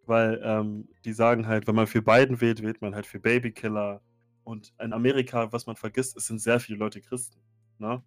weil 0.06 0.40
ähm, 0.42 0.88
die 1.04 1.12
sagen 1.12 1.46
halt, 1.46 1.66
wenn 1.68 1.76
man 1.76 1.86
für 1.86 2.02
Biden 2.02 2.40
wählt, 2.40 2.60
wählt 2.62 2.82
man 2.82 2.94
halt 2.94 3.06
für 3.06 3.20
Babykiller. 3.20 4.00
Und 4.44 4.74
in 4.80 4.92
Amerika, 4.92 5.52
was 5.52 5.66
man 5.66 5.76
vergisst, 5.76 6.16
es 6.16 6.26
sind 6.26 6.40
sehr 6.40 6.58
viele 6.58 6.78
Leute 6.78 7.00
Christen, 7.00 7.40
ne? 7.78 8.02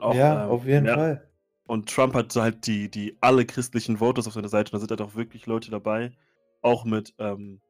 Auch, 0.00 0.14
Ja, 0.14 0.44
ähm, 0.44 0.50
auf 0.50 0.64
jeden 0.64 0.84
mehr- 0.84 0.94
Fall. 0.94 1.29
Und 1.70 1.88
Trump 1.88 2.14
hat 2.14 2.34
halt 2.34 2.66
die, 2.66 2.90
die 2.90 3.16
alle 3.20 3.46
christlichen 3.46 4.00
Voters 4.00 4.26
auf 4.26 4.32
seiner 4.32 4.48
Seite. 4.48 4.72
Und 4.72 4.74
da 4.74 4.80
sind 4.80 4.90
halt 4.90 5.00
auch 5.00 5.14
wirklich 5.14 5.46
Leute 5.46 5.70
dabei. 5.70 6.10
Auch 6.62 6.84
mit 6.84 7.14
ähm, 7.18 7.60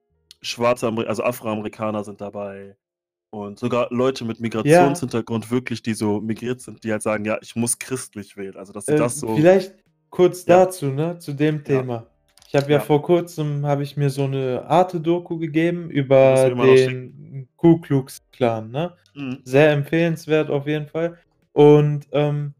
schwarze, 0.40 0.86
Amer 0.88 1.06
also 1.06 1.22
Afroamerikaner 1.22 2.02
sind 2.02 2.18
dabei. 2.22 2.76
Und 3.28 3.58
sogar 3.58 3.88
Leute 3.90 4.24
mit 4.24 4.40
Migrationshintergrund 4.40 5.50
wirklich, 5.50 5.82
die 5.82 5.92
so 5.92 6.18
migriert 6.18 6.62
sind, 6.62 6.82
die 6.82 6.92
halt 6.92 7.02
sagen, 7.02 7.26
ja, 7.26 7.36
ich 7.42 7.54
muss 7.56 7.78
christlich 7.78 8.38
wählen. 8.38 8.56
Also 8.56 8.72
dass 8.72 8.86
sie 8.86 8.94
Äh, 8.94 8.96
das 8.96 9.20
so. 9.20 9.34
vielleicht 9.36 9.74
kurz 10.08 10.46
Ja. 10.46 10.64
dazu, 10.64 10.86
ne, 10.86 11.18
zu 11.18 11.34
dem 11.34 11.56
Ja. 11.58 11.62
Thema. 11.62 12.06
Ich 12.48 12.54
habe 12.54 12.72
ja 12.72 12.78
Ja. 12.78 12.80
vor 12.80 13.02
kurzem 13.02 13.66
habe 13.66 13.82
ich 13.82 13.98
mir 13.98 14.08
so 14.08 14.24
eine 14.24 14.64
Arte-Doku 14.66 15.38
gegeben 15.38 15.90
über 15.90 16.48
den 16.48 17.48
Ku 17.56 17.78
Klux 17.82 18.22
Klan, 18.32 18.70
ne? 18.70 18.94
Mhm. 19.14 19.40
Sehr 19.44 19.72
empfehlenswert 19.72 20.48
auf 20.48 20.66
jeden 20.66 20.86
Fall. 20.88 21.18
Und 21.52 22.08
ähm, 22.12 22.54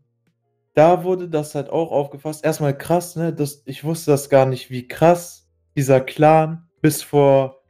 da 0.81 1.05
wurde 1.05 1.29
das 1.29 1.55
halt 1.55 1.69
auch 1.69 1.93
aufgefasst. 1.93 2.43
Erstmal 2.43 2.75
krass, 2.77 3.15
ne? 3.15 3.35
Das, 3.35 3.63
ich 3.67 3.85
wusste 3.85 4.13
das 4.13 4.31
gar 4.31 4.47
nicht, 4.47 4.71
wie 4.71 4.89
krass 4.89 5.47
dieser 5.77 6.01
Clan 6.01 6.71
bis 6.81 7.03
vor 7.03 7.61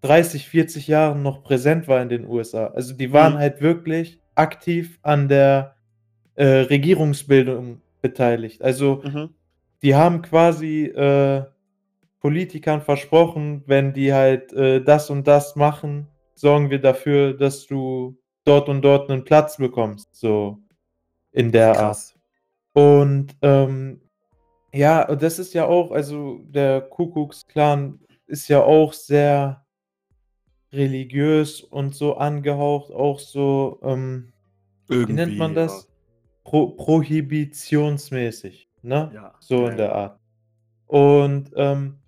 30, 0.00 0.48
40 0.48 0.88
Jahren 0.88 1.22
noch 1.22 1.42
präsent 1.42 1.88
war 1.88 2.00
in 2.00 2.08
den 2.08 2.26
USA. 2.26 2.68
Also 2.68 2.94
die 2.94 3.12
waren 3.12 3.34
Mhm. 3.34 3.38
halt 3.38 3.60
wirklich 3.60 4.18
aktiv 4.34 4.98
an 5.02 5.28
der 5.28 5.76
äh, 6.34 6.44
Regierungsbildung 6.46 7.82
beteiligt. 8.00 8.62
Also 8.62 9.02
Mhm. 9.04 9.34
die 9.82 9.94
haben 9.94 10.22
quasi 10.22 10.86
äh, 10.86 11.44
Politikern 12.20 12.80
versprochen, 12.80 13.62
wenn 13.66 13.92
die 13.92 14.14
halt 14.14 14.54
äh, 14.54 14.82
das 14.82 15.10
und 15.10 15.26
das 15.26 15.54
machen, 15.54 16.08
sorgen 16.34 16.70
wir 16.70 16.80
dafür, 16.80 17.34
dass 17.34 17.66
du 17.66 18.16
dort 18.46 18.70
und 18.70 18.80
dort 18.80 19.10
einen 19.10 19.24
Platz 19.24 19.58
bekommst. 19.58 20.08
So 20.14 20.60
in 21.32 21.52
der 21.52 21.78
Art. 21.78 22.11
Und 22.72 23.36
ähm, 23.42 24.00
ja, 24.72 25.14
das 25.14 25.38
ist 25.38 25.52
ja 25.54 25.66
auch, 25.66 25.90
also 25.90 26.40
der 26.44 26.80
Kuckucks-Clan 26.80 28.00
ist 28.26 28.48
ja 28.48 28.62
auch 28.62 28.92
sehr 28.92 29.66
religiös 30.72 31.60
und 31.60 31.94
so 31.94 32.16
angehaucht, 32.16 32.90
auch 32.90 33.18
so, 33.18 33.78
ähm, 33.82 34.32
wie 34.88 35.12
nennt 35.12 35.36
man 35.36 35.54
das? 35.54 35.88
Pro 36.44 36.70
prohibitionsmäßig, 36.70 38.68
ne? 38.82 39.10
Ja. 39.14 39.34
So 39.38 39.64
ja, 39.64 39.70
in 39.70 39.76
der 39.76 39.86
ja. 39.86 39.94
Art. 39.94 40.20
Und 40.86 41.50
ähm, 41.54 41.98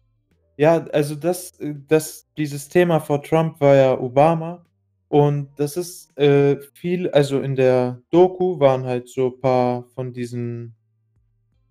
ja, 0.57 0.85
also 0.93 1.15
das, 1.15 1.59
äh, 1.61 1.75
das, 1.87 2.27
dieses 2.37 2.69
Thema 2.69 3.01
vor 3.01 3.23
Trump 3.23 3.61
war 3.61 3.77
ja 3.77 3.99
Obama. 3.99 4.65
Und 5.09 5.51
das 5.57 5.77
ist 5.77 6.17
äh, 6.19 6.61
viel, 6.73 7.11
also 7.11 7.41
in 7.41 7.55
der 7.55 8.03
Doku 8.11 8.59
waren 8.59 8.85
halt 8.85 9.09
so 9.09 9.27
ein 9.27 9.41
paar 9.41 9.85
von 9.95 10.13
diesen 10.13 10.75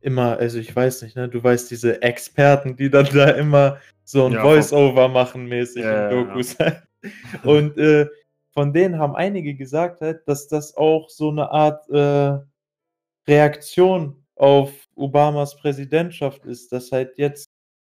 immer, 0.04 0.38
also 0.38 0.60
ich 0.60 0.76
weiß 0.76 1.02
nicht, 1.04 1.16
ne, 1.16 1.30
du 1.30 1.44
weißt, 1.44 1.72
diese 1.72 2.02
Experten, 2.02 2.76
die 2.76 2.90
dann 2.90 3.08
da 3.14 3.30
immer 3.30 3.78
so 4.04 4.26
ein 4.26 4.34
Ja, 4.34 4.42
Voice-Over 4.42 5.08
machen 5.08 5.46
mäßig 5.48 5.84
Ja, 5.84 5.92
ja, 5.92 6.10
in 6.10 6.18
ja. 6.18 6.24
Dokus. 6.24 6.58
Und 7.44 7.78
äh, 7.78 8.08
von 8.52 8.74
denen 8.74 9.00
haben 9.00 9.16
einige 9.16 9.56
gesagt 9.56 10.02
halt, 10.02 10.28
dass 10.28 10.48
das 10.48 10.76
auch 10.78 11.10
so 11.10 11.30
eine 11.30 11.50
Art 11.50 11.90
äh, 11.90 12.38
Reaktion 13.28 14.24
auf 14.36 14.72
Obamas 14.96 15.58
Präsidentschaft 15.58 16.46
ist, 16.46 16.72
dass 16.72 16.92
halt 16.92 17.18
jetzt 17.18 17.48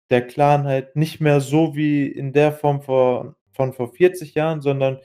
der 0.10 0.26
Clan 0.26 0.66
halt 0.66 0.96
nicht 0.96 1.20
mehr 1.20 1.42
so 1.42 1.76
wie 1.76 2.08
in 2.08 2.32
der 2.32 2.52
Form 2.52 2.82
vor, 2.82 3.36
von 3.52 3.74
vor 3.74 3.92
40 3.92 4.36
Jahren, 4.36 4.62
sondern 4.62 5.00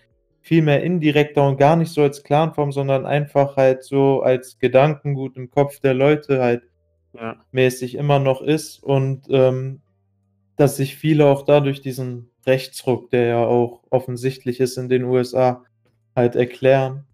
viel 0.51 0.63
mehr 0.63 0.83
indirekter 0.83 1.47
und 1.47 1.59
gar 1.59 1.77
nicht 1.77 1.93
so 1.93 2.03
als 2.03 2.25
Clanform, 2.25 2.73
sondern 2.73 3.07
einfach 3.07 3.57
halt 3.57 3.85
so 3.85 4.21
als 4.23 4.59
Gedankengut 4.59 5.37
im 5.37 5.49
Kopf 5.49 5.79
der 5.79 5.95
Leute 5.95 6.43
halt 6.43 6.65
Ja. 7.13 7.37
mäßig 7.53 7.95
immer 7.95 8.19
noch 8.19 8.43
ist 8.43 8.83
und 8.83 9.29
ähm, 9.31 9.81
dass 10.57 10.77
sich 10.77 10.97
viele 10.97 11.27
auch 11.27 11.45
dadurch 11.45 11.83
diesen 11.83 12.33
Rechtsruck, 12.47 13.11
der 13.13 13.27
ja 13.27 13.45
auch 13.45 13.85
offensichtlich 13.91 14.59
ist 14.59 14.77
in 14.77 14.89
den 14.89 15.05
USA, 15.05 15.65
halt 16.17 16.35
erklären. 16.35 17.05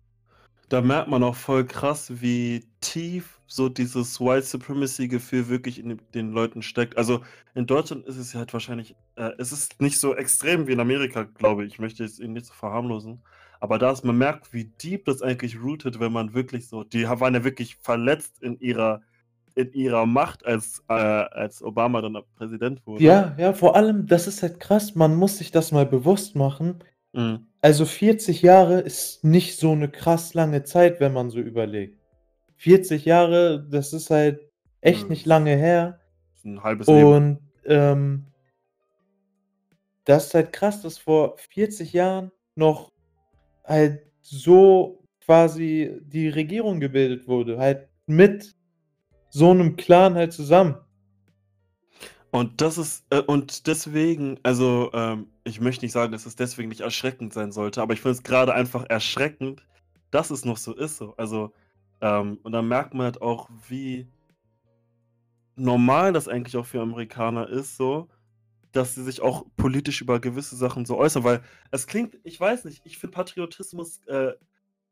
Da 0.71 0.81
merkt 0.81 1.09
man 1.11 1.23
auch 1.23 1.37
voll 1.37 1.67
krass, 1.67 2.23
wie 2.23 2.65
tief 2.81 3.36
so 3.47 3.69
dieses 3.69 4.21
White 4.21 4.47
Supremacy-Gefühl 4.47 5.49
wirklich 5.49 5.79
in 5.79 6.01
den- 6.15 6.33
Leuten 6.33 6.63
steckt. 6.63 6.97
Also 6.99 7.21
in 7.55 7.67
Deutschland 7.67 8.07
ist 8.07 8.17
es 8.17 8.33
ja 8.33 8.41
halt 8.41 8.53
wahrscheinlich, 8.53 8.97
äh, 9.17 9.31
es 9.39 9.53
ist 9.53 9.81
nicht 9.81 9.99
so 10.01 10.15
extrem 10.15 10.67
wie 10.67 10.73
in 10.73 10.81
Amerika, 10.81 11.23
glaube 11.23 11.65
ich. 11.65 11.75
Ich 11.75 11.79
möchte 11.79 12.05
es 12.05 12.19
Ihnen 12.19 12.33
nicht 12.35 12.47
so 12.47 12.55
verharmlosen. 12.55 13.23
Aber 13.61 13.79
da 13.79 13.91
ist, 13.91 14.05
man 14.05 14.19
merkt, 14.19 14.53
wie 14.53 14.65
deep 14.65 15.07
das 15.07 15.23
eigentlich 15.23 15.61
rootet, 15.63 15.99
wenn 16.01 16.13
man 16.13 16.35
wirklich 16.35 16.69
so, 16.69 16.85
die 16.85 17.05
waren 17.09 17.35
ja 17.35 17.45
wirklich 17.45 17.77
verletzt 17.77 18.43
in 18.43 18.59
ihrer, 18.61 19.01
in 19.55 19.73
ihrer 19.73 20.05
Macht, 20.05 20.45
als, 20.45 20.83
äh, 20.89 20.93
als 20.93 21.63
Obama 21.63 22.03
dann 22.03 22.19
Präsident 22.37 22.87
wurde. 22.87 23.03
Ja, 23.05 23.35
ja, 23.39 23.53
vor 23.55 23.75
allem, 23.75 24.07
das 24.07 24.27
ist 24.27 24.43
halt 24.43 24.61
krass, 24.61 24.95
man 24.95 25.15
muss 25.17 25.39
sich 25.39 25.51
das 25.51 25.73
mal 25.73 25.87
bewusst 25.87 26.37
machen. 26.37 26.83
Mhm. 27.15 27.47
Also 27.63 27.87
40 27.87 28.43
Jahre 28.43 28.81
ist 28.81 29.25
nicht 29.25 29.59
so 29.59 29.73
eine 29.73 29.89
krass 29.89 30.35
lange 30.35 30.65
Zeit, 30.65 31.01
wenn 31.01 31.15
man 31.15 31.31
so 31.31 31.39
überlegt. 31.39 31.99
40 32.57 33.05
Jahre, 33.05 33.67
das 33.69 33.93
ist 33.93 34.11
halt 34.11 34.41
echt 34.81 35.05
Mhm. 35.05 35.09
nicht 35.11 35.27
lange 35.27 35.57
her. 35.57 36.01
Ein 36.45 36.63
halbes 36.63 36.87
Leben. 36.87 37.07
Und 37.07 37.39
ähm, 37.65 38.25
das 40.05 40.27
ist 40.27 40.35
halt 40.35 40.53
krass, 40.53 40.83
dass 40.83 40.99
vor 40.99 41.37
40 41.37 41.93
Jahren 41.93 42.31
noch 42.55 42.93
halt 43.65 44.03
so 44.21 45.03
quasi 45.25 46.01
die 46.03 46.29
Regierung 46.29 46.79
gebildet 46.79 47.27
wurde, 47.27 47.59
halt 47.59 47.89
mit 48.07 48.55
so 49.31 49.51
einem 49.51 49.77
Clan 49.77 50.15
halt 50.15 50.33
zusammen. 50.33 50.77
Und 52.31 52.61
das 52.61 52.79
ist, 52.79 53.05
äh, 53.11 53.21
und 53.21 53.67
deswegen, 53.67 54.39
also, 54.43 54.91
ähm, 54.93 55.29
ich 55.45 55.61
möchte 55.61 55.85
nicht 55.85 55.93
sagen, 55.93 56.13
dass 56.13 56.27
es 56.27 56.37
deswegen 56.37 56.69
nicht 56.69 56.81
erschreckend 56.83 57.33
sein 57.33 57.51
sollte, 57.51 57.81
aber 57.83 57.95
ich 57.95 58.01
finde 58.01 58.13
es 58.13 58.23
gerade 58.23 58.53
einfach 58.55 58.85
erschreckend, 58.89 59.65
dass 60.11 60.31
es 60.31 60.45
noch 60.45 60.57
so 60.59 60.75
ist. 60.75 60.99
So. 60.99 61.15
Also, 61.17 61.53
ähm, 62.01 62.39
und 62.43 62.53
dann 62.53 62.69
merkt 62.69 62.95
man 62.95 63.05
halt 63.05 63.23
auch, 63.23 63.49
wie 63.69 64.09
normal 65.57 66.13
das 66.13 66.29
eigentlich 66.29 66.57
auch 66.57 66.67
für 66.67 66.81
Amerikaner 66.81 67.49
ist, 67.49 67.77
so, 67.77 68.09
dass 68.73 68.95
sie 68.95 69.05
sich 69.05 69.23
auch 69.23 69.47
politisch 69.57 70.03
über 70.03 70.21
gewisse 70.21 70.57
Sachen 70.57 70.85
so 70.85 70.99
äußern, 70.99 71.25
weil 71.25 71.43
es 71.71 71.87
klingt, 71.87 72.19
ich 72.25 72.39
weiß 72.41 72.65
nicht, 72.67 72.83
ich 72.85 72.99
finde 72.99 73.15
Patriotismus, 73.15 74.05
äh, 74.07 74.35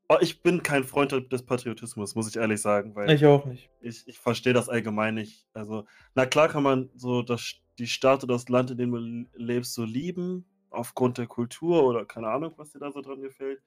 oh, 0.09 0.17
ich 0.21 0.43
bin 0.43 0.63
kein 0.63 0.85
Freund 0.85 1.13
des 1.33 1.43
Patriotismus, 1.45 2.15
muss 2.15 2.29
ich 2.29 2.37
ehrlich 2.37 2.61
sagen, 2.63 2.95
weil 2.95 3.11
Ich 3.11 3.25
auch 3.27 3.45
nicht. 3.47 3.71
ich, 3.81 4.07
ich 4.09 4.19
verstehe 4.19 4.53
das 4.55 4.69
allgemein 4.69 5.15
nicht. 5.15 5.47
Also, 5.55 5.85
na 6.15 6.27
klar 6.27 6.49
kann 6.49 6.63
man 6.63 6.91
so 6.95 7.23
das, 7.23 7.55
die 7.79 7.87
Stadt 7.87 8.25
oder 8.25 8.35
das 8.35 8.49
Land, 8.49 8.71
in 8.71 8.79
dem 8.79 8.93
du 8.93 9.27
lebst, 9.39 9.75
so 9.75 9.85
lieben, 9.85 10.47
aufgrund 10.71 11.19
der 11.19 11.27
Kultur 11.27 11.85
oder 11.85 12.05
keine 12.07 12.29
Ahnung, 12.29 12.55
was 12.57 12.73
dir 12.73 12.79
da 12.81 12.91
so 12.93 13.01
dran 13.03 13.21
gefällt. 13.21 13.63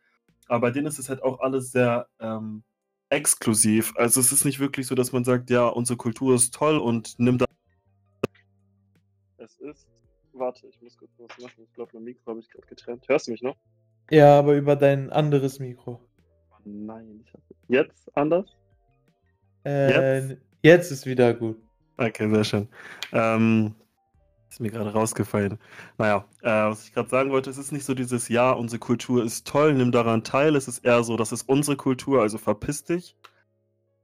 Aber 0.48 0.62
bei 0.62 0.72
denen 0.72 0.88
ist 0.88 1.00
es 1.00 1.10
halt 1.10 1.24
auch 1.24 1.40
alles 1.42 1.72
sehr 1.72 2.10
ähm, 2.20 2.64
exklusiv. 3.10 3.94
Also 3.96 4.20
es 4.20 4.32
ist 4.32 4.46
nicht 4.46 4.60
wirklich 4.60 4.88
so, 4.88 4.96
dass 4.96 5.12
man 5.12 5.24
sagt, 5.24 5.50
ja, 5.50 5.68
unsere 5.68 5.98
Kultur 5.98 6.36
ist 6.36 6.54
toll 6.54 6.78
und 6.78 7.16
nimm 7.18 7.38
da. 7.38 7.46
Es 9.38 9.58
ist. 9.58 9.88
Warte, 10.34 10.68
ich 10.68 10.82
muss 10.82 10.98
kurz 10.98 11.12
was 11.18 11.38
machen. 11.44 11.64
Ich 11.64 11.74
glaube, 11.74 11.92
mein 11.94 12.04
Mikro 12.04 12.32
habe 12.32 12.40
ich 12.40 12.50
gerade 12.50 12.68
getrennt. 12.68 13.06
Hörst 13.08 13.28
du 13.28 13.32
mich 13.32 13.42
noch? 13.42 13.56
Ja, 14.12 14.38
aber 14.38 14.56
über 14.56 14.76
dein 14.76 15.10
anderes 15.10 15.60
Mikro. 15.60 16.00
Nein, 16.64 17.24
ich 17.26 17.34
hab... 17.34 17.42
jetzt 17.68 18.18
anders? 18.18 18.56
Äh, 19.66 20.20
jetzt? 20.20 20.42
jetzt 20.62 20.92
ist 20.92 21.06
wieder 21.06 21.34
gut. 21.34 21.58
Okay, 21.98 22.30
sehr 22.30 22.44
schön. 22.44 22.68
Ähm, 23.12 23.74
ist 24.50 24.60
mir 24.60 24.72
gerade 24.72 24.92
rausgefallen. 24.92 25.58
Naja, 25.98 26.26
äh, 26.42 26.70
was 26.70 26.86
ich 26.86 26.94
gerade 26.94 27.10
sagen 27.10 27.32
wollte, 27.32 27.50
es 27.50 27.58
ist 27.58 27.72
nicht 27.72 27.86
so 27.86 27.94
dieses 27.94 28.30
Ja, 28.30 28.52
unsere 28.52 28.80
Kultur 28.80 29.24
ist 29.24 29.46
toll, 29.48 29.74
nimm 29.74 29.92
daran 29.92 30.24
teil. 30.24 30.56
Es 30.56 30.68
ist 30.68 30.86
eher 30.86 31.04
so, 31.04 31.18
das 31.18 31.32
ist 31.32 31.48
unsere 31.50 31.78
Kultur, 31.78 32.22
also 32.22 32.38
verpiss 32.38 32.84
dich. 32.84 33.16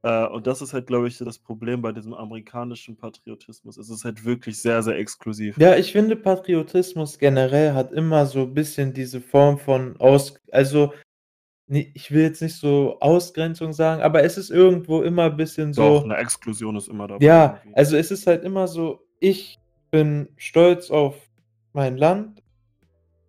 Äh, 0.04 0.28
und 0.28 0.46
das 0.48 0.62
ist 0.62 0.74
halt, 0.74 0.88
glaube 0.88 1.08
ich, 1.08 1.18
das 1.18 1.40
Problem 1.40 1.82
bei 1.82 1.94
diesem 1.94 2.14
amerikanischen 2.14 2.98
Patriotismus. 2.98 3.78
Es 3.78 3.90
ist 3.90 4.04
halt 4.04 4.26
wirklich 4.26 4.62
sehr, 4.62 4.84
sehr 4.84 4.98
exklusiv. 4.98 5.58
Ja, 5.58 5.76
ich 5.78 5.94
finde, 5.94 6.18
Patriotismus 6.18 7.18
generell 7.18 7.74
hat 7.74 7.94
immer 7.94 8.26
so 8.26 8.42
ein 8.42 8.54
bisschen 8.54 8.94
diese 8.94 9.22
Form 9.22 9.58
von 9.58 9.96
Aus... 10.00 10.36
Also, 10.52 10.94
ich 11.68 12.12
will 12.12 12.24
jetzt 12.24 12.42
nicht 12.42 12.58
so 12.58 12.98
Ausgrenzung 13.00 13.72
sagen, 13.72 14.02
aber 14.02 14.24
es 14.24 14.38
ist 14.38 14.52
irgendwo 14.52 15.02
immer 15.02 15.24
ein 15.24 15.38
bisschen 15.38 15.72
so... 15.74 15.82
Doch, 15.82 16.04
eine 16.04 16.18
Exklusion 16.18 16.76
ist 16.76 16.90
immer 16.90 17.08
dabei. 17.08 17.26
Ja, 17.26 17.46
irgendwie. 17.64 17.78
also 17.78 17.96
es 17.96 18.12
ist 18.12 18.28
halt 18.28 18.44
immer 18.44 18.68
so, 18.68 19.00
ich 19.22 19.58
bin 19.94 20.28
stolz 20.38 20.90
auf 20.90 21.16
mein 21.72 21.98
Land, 21.98 22.42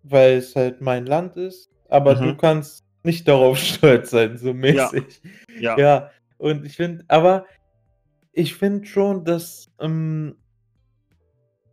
weil 0.01 0.37
es 0.37 0.55
halt 0.55 0.81
mein 0.81 1.05
Land 1.05 1.37
ist, 1.37 1.69
aber 1.89 2.15
mhm. 2.15 2.25
du 2.25 2.37
kannst 2.37 2.83
nicht 3.03 3.27
darauf 3.27 3.57
stolz 3.59 4.09
sein, 4.09 4.35
so 4.39 4.51
mäßig. 4.51 5.21
Ja. 5.59 5.77
ja. 5.77 5.77
ja. 5.77 6.11
Und 6.39 6.65
ich 6.65 6.75
finde, 6.75 7.05
aber 7.07 7.45
ich 8.33 8.55
finde 8.55 8.87
schon, 8.87 9.25
dass, 9.25 9.71
ähm, 9.79 10.37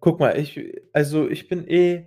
guck 0.00 0.20
mal, 0.20 0.38
ich, 0.38 0.60
also 0.92 1.26
ich 1.26 1.48
bin 1.48 1.66
eh 1.66 2.04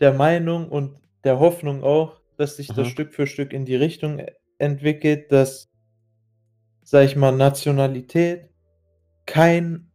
der 0.00 0.14
Meinung 0.14 0.70
und 0.70 0.98
der 1.24 1.38
Hoffnung 1.38 1.84
auch, 1.84 2.22
dass 2.38 2.56
sich 2.56 2.70
mhm. 2.70 2.76
das 2.76 2.88
Stück 2.88 3.12
für 3.12 3.26
Stück 3.26 3.52
in 3.52 3.66
die 3.66 3.76
Richtung 3.76 4.18
e, 4.18 4.32
entwickelt, 4.56 5.30
dass, 5.30 5.68
sag 6.84 7.04
ich 7.04 7.16
mal, 7.16 7.32
Nationalität 7.32 8.48
kein, 9.26 9.90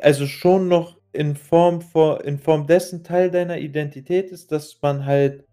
also 0.00 0.28
schon 0.28 0.68
noch 0.68 0.95
in 1.16 1.34
Form 1.36 1.80
vor 1.80 2.24
in 2.24 2.38
Form 2.38 2.66
dessen 2.66 3.02
Teil 3.04 3.30
deiner 3.30 3.58
Identität 3.58 4.30
ist, 4.30 4.52
dass 4.52 4.80
man 4.82 5.04
halt 5.06 5.44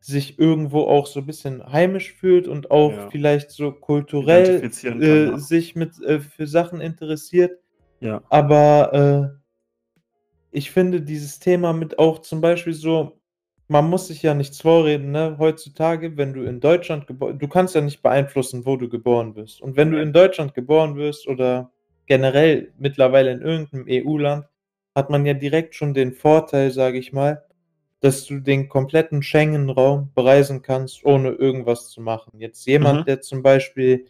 sich 0.00 0.38
irgendwo 0.38 0.82
auch 0.82 1.06
so 1.06 1.20
ein 1.20 1.26
bisschen 1.26 1.64
heimisch 1.72 2.12
fühlt 2.12 2.46
und 2.48 2.70
auch 2.70 2.92
Ja. 2.92 3.10
vielleicht 3.10 3.50
so 3.50 3.72
kulturell, 3.72 4.60
kann, 4.70 5.00
äh, 5.00 5.26
ja. 5.26 5.38
sich 5.38 5.76
mit 5.76 6.00
äh, 6.02 6.20
für 6.20 6.46
Sachen 6.46 6.80
interessiert. 6.80 7.58
Ja. 8.00 8.22
Aber, 8.28 9.32
äh 9.40 9.44
ich 10.56 10.70
finde 10.70 11.00
dieses 11.02 11.40
Thema 11.40 11.72
mit 11.72 11.98
auch 11.98 12.20
zum 12.20 12.40
Beispiel 12.40 12.74
so 12.74 13.18
man 13.66 13.88
muss 13.88 14.08
sich 14.08 14.22
ja 14.22 14.34
nichts 14.34 14.60
vorreden, 14.60 15.10
ne? 15.10 15.36
Heutzutage, 15.38 16.16
wenn 16.18 16.34
du 16.34 16.42
in 16.42 16.60
Deutschland 16.60 17.06
geboren 17.06 17.38
du 17.38 17.48
kannst 17.48 17.74
ja 17.74 17.80
nicht 17.80 18.02
beeinflussen, 18.02 18.66
wo 18.66 18.76
du 18.76 18.88
geboren 18.88 19.34
wirst. 19.36 19.60
Und 19.62 19.76
wenn 19.76 19.90
du 19.90 20.00
in 20.00 20.12
Deutschland 20.12 20.54
geboren 20.54 20.96
wirst 20.96 21.26
oder 21.26 21.72
generell 22.06 22.72
mittlerweile 22.78 23.32
in 23.32 23.40
irgendeinem 23.40 23.86
EU-Land 23.88 24.44
hat 24.94 25.10
man 25.10 25.26
ja 25.26 25.34
direkt 25.34 25.74
schon 25.74 25.94
den 25.94 26.12
Vorteil, 26.12 26.70
sage 26.70 26.98
ich 26.98 27.12
mal, 27.12 27.44
dass 28.00 28.26
du 28.26 28.38
den 28.38 28.68
kompletten 28.68 29.22
Schengen-Raum 29.22 30.10
bereisen 30.14 30.62
kannst, 30.62 31.04
ohne 31.04 31.30
irgendwas 31.30 31.88
zu 31.88 32.00
machen. 32.00 32.38
Jetzt 32.38 32.66
jemand, 32.66 33.00
mhm. 33.00 33.04
der 33.06 33.20
zum 33.22 33.42
Beispiel, 33.42 34.06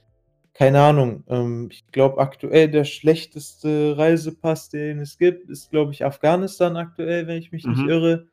keine 0.53 0.83
Ahnung, 0.83 1.25
ähm, 1.29 1.69
ich 1.71 1.87
glaube 1.93 2.19
aktuell 2.19 2.69
der 2.71 2.85
schlechteste 2.85 3.97
Reisepass, 3.97 4.69
den 4.69 4.99
es 4.99 5.17
gibt, 5.17 5.49
ist, 5.49 5.71
glaube 5.71 5.93
ich, 5.93 6.05
Afghanistan 6.05 6.77
aktuell, 6.77 7.27
wenn 7.27 7.39
ich 7.39 7.53
mich 7.53 7.65
mhm. 7.65 7.73
nicht 7.73 7.87
irre. 7.87 8.27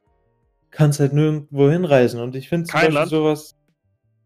Kannst 0.71 0.99
halt 0.99 1.13
nirgendwo 1.13 1.69
hinreisen. 1.69 2.21
Und 2.21 2.35
ich 2.35 2.49
finde 2.49 2.67
zum 2.67 2.79
Beispiel 2.79 2.95
Land? 2.95 3.09
sowas, 3.09 3.55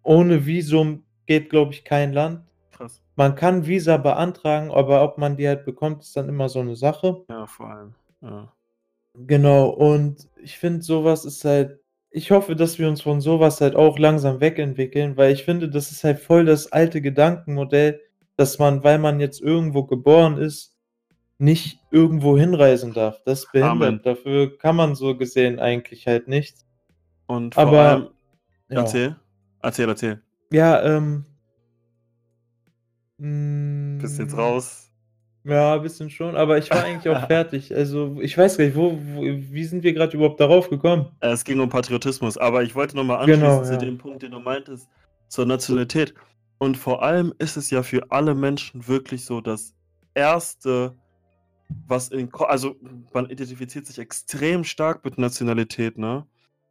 ohne 0.04 0.46
Visum 0.46 1.04
geht, 1.26 1.50
glaube 1.50 1.74
ich, 1.74 1.84
kein 1.84 2.14
Land. 2.14 2.42
Krass. 2.72 3.02
Man 3.16 3.36
kann 3.36 3.66
Visa 3.66 3.98
beantragen, 3.98 4.72
aber 4.72 5.04
ob 5.04 5.18
man 5.18 5.38
die 5.38 5.48
halt 5.48 5.66
bekommt, 5.66 6.04
ist 6.04 6.16
dann 6.16 6.30
immer 6.30 6.50
so 6.50 6.60
eine 6.60 6.76
Sache. 6.76 7.24
Ja, 7.30 7.46
vor 7.48 7.70
allem. 7.70 7.96
Ja. 8.22 8.54
Genau, 9.14 9.70
und 9.70 10.30
ich 10.42 10.58
finde, 10.58 10.82
sowas 10.82 11.26
ist 11.26 11.46
halt 11.46 11.80
ich 12.16 12.32
hoffe, 12.32 12.56
dass 12.56 12.80
wir 12.80 12.88
uns 12.88 13.02
von 13.02 13.20
sowas 13.20 13.60
halt 13.60 13.76
auch 13.76 14.00
langsam 14.00 14.40
wegentwickeln, 14.40 15.18
weil 15.18 15.34
ich 15.34 15.44
finde, 15.44 15.68
das 15.68 15.92
ist 15.92 16.06
halt 16.06 16.22
voll 16.22 16.46
das 16.46 16.72
alte 16.72 17.02
Gedankenmodell, 17.02 18.00
dass 18.38 18.58
man, 18.58 18.86
weil 18.86 19.00
man 19.00 19.20
jetzt 19.20 19.42
irgendwo 19.42 19.84
geboren 19.84 20.38
ist, 20.38 20.78
nicht 21.40 21.82
irgendwo 21.92 22.38
hinreisen 22.38 22.94
darf. 22.94 23.22
Das 23.26 23.52
behindert. 23.52 23.90
Amen. 23.90 24.02
Dafür 24.02 24.58
kann 24.58 24.78
man 24.78 24.96
so 24.96 25.18
gesehen 25.18 25.60
eigentlich 25.60 26.08
halt 26.08 26.30
nichts. 26.30 26.66
Und 27.26 27.56
vor 27.56 27.64
Aber 27.64 27.80
allem 27.82 28.10
ja. 28.70 28.80
erzähl. 28.80 29.16
Erzähl, 29.62 29.90
erzähl. 29.90 30.22
Ja, 30.54 30.82
ähm 30.84 31.26
Bist 34.00 34.20
jetzt 34.20 34.38
raus? 34.38 34.85
Ja, 35.46 35.76
ein 35.76 35.84
bisschen 35.84 36.10
schon, 36.10 36.36
aber 36.36 36.58
ich 36.58 36.72
war 36.72 36.84
eigentlich 36.84 37.16
auch 37.16 37.28
fertig. 37.28 37.74
Also, 37.76 38.18
ich 38.20 38.36
weiß 38.36 38.58
gar 38.58 38.66
nicht, 38.66 38.76
wo 38.76 38.98
wo 39.00 39.22
wie 39.22 39.64
sind 39.64 39.84
wir 39.84 39.94
gerade 39.94 40.18
überhaupt 40.18 40.40
darauf 40.40 40.70
gekommen? 40.70 41.12
Es 41.20 41.44
ging 41.44 41.60
um 41.60 41.70
Patriotismus, 41.70 42.36
aber 42.38 42.64
ich 42.64 42.74
wollte 42.74 42.96
noch 42.96 43.04
mal 43.04 43.18
anschließen 43.18 43.42
Genau, 43.42 43.64
zu 43.64 43.74
ja. 43.74 43.78
dem 43.78 44.00
Punkt, 44.00 44.24
den 44.24 44.32
du 44.32 44.40
meintest, 44.40 44.90
zur 45.28 45.46
Nationalität. 45.46 46.16
Und 46.58 46.78
vor 46.78 47.04
allem 47.04 47.32
ist 47.38 47.58
es 47.58 47.70
ja 47.70 47.84
für 47.84 48.12
alle 48.12 48.34
Menschen 48.34 48.88
wirklich 48.88 49.24
so 49.26 49.40
das 49.40 49.76
Erste, 50.16 50.96
was 51.88 52.10
in 52.10 52.34
also, 52.34 52.76
man 53.14 53.30
identifiziert 53.30 53.86
sich 53.86 54.00
extrem 54.00 54.64
stark 54.64 55.06
mit 55.06 55.20
Nationalität, 55.20 55.98
ne? 56.00 56.26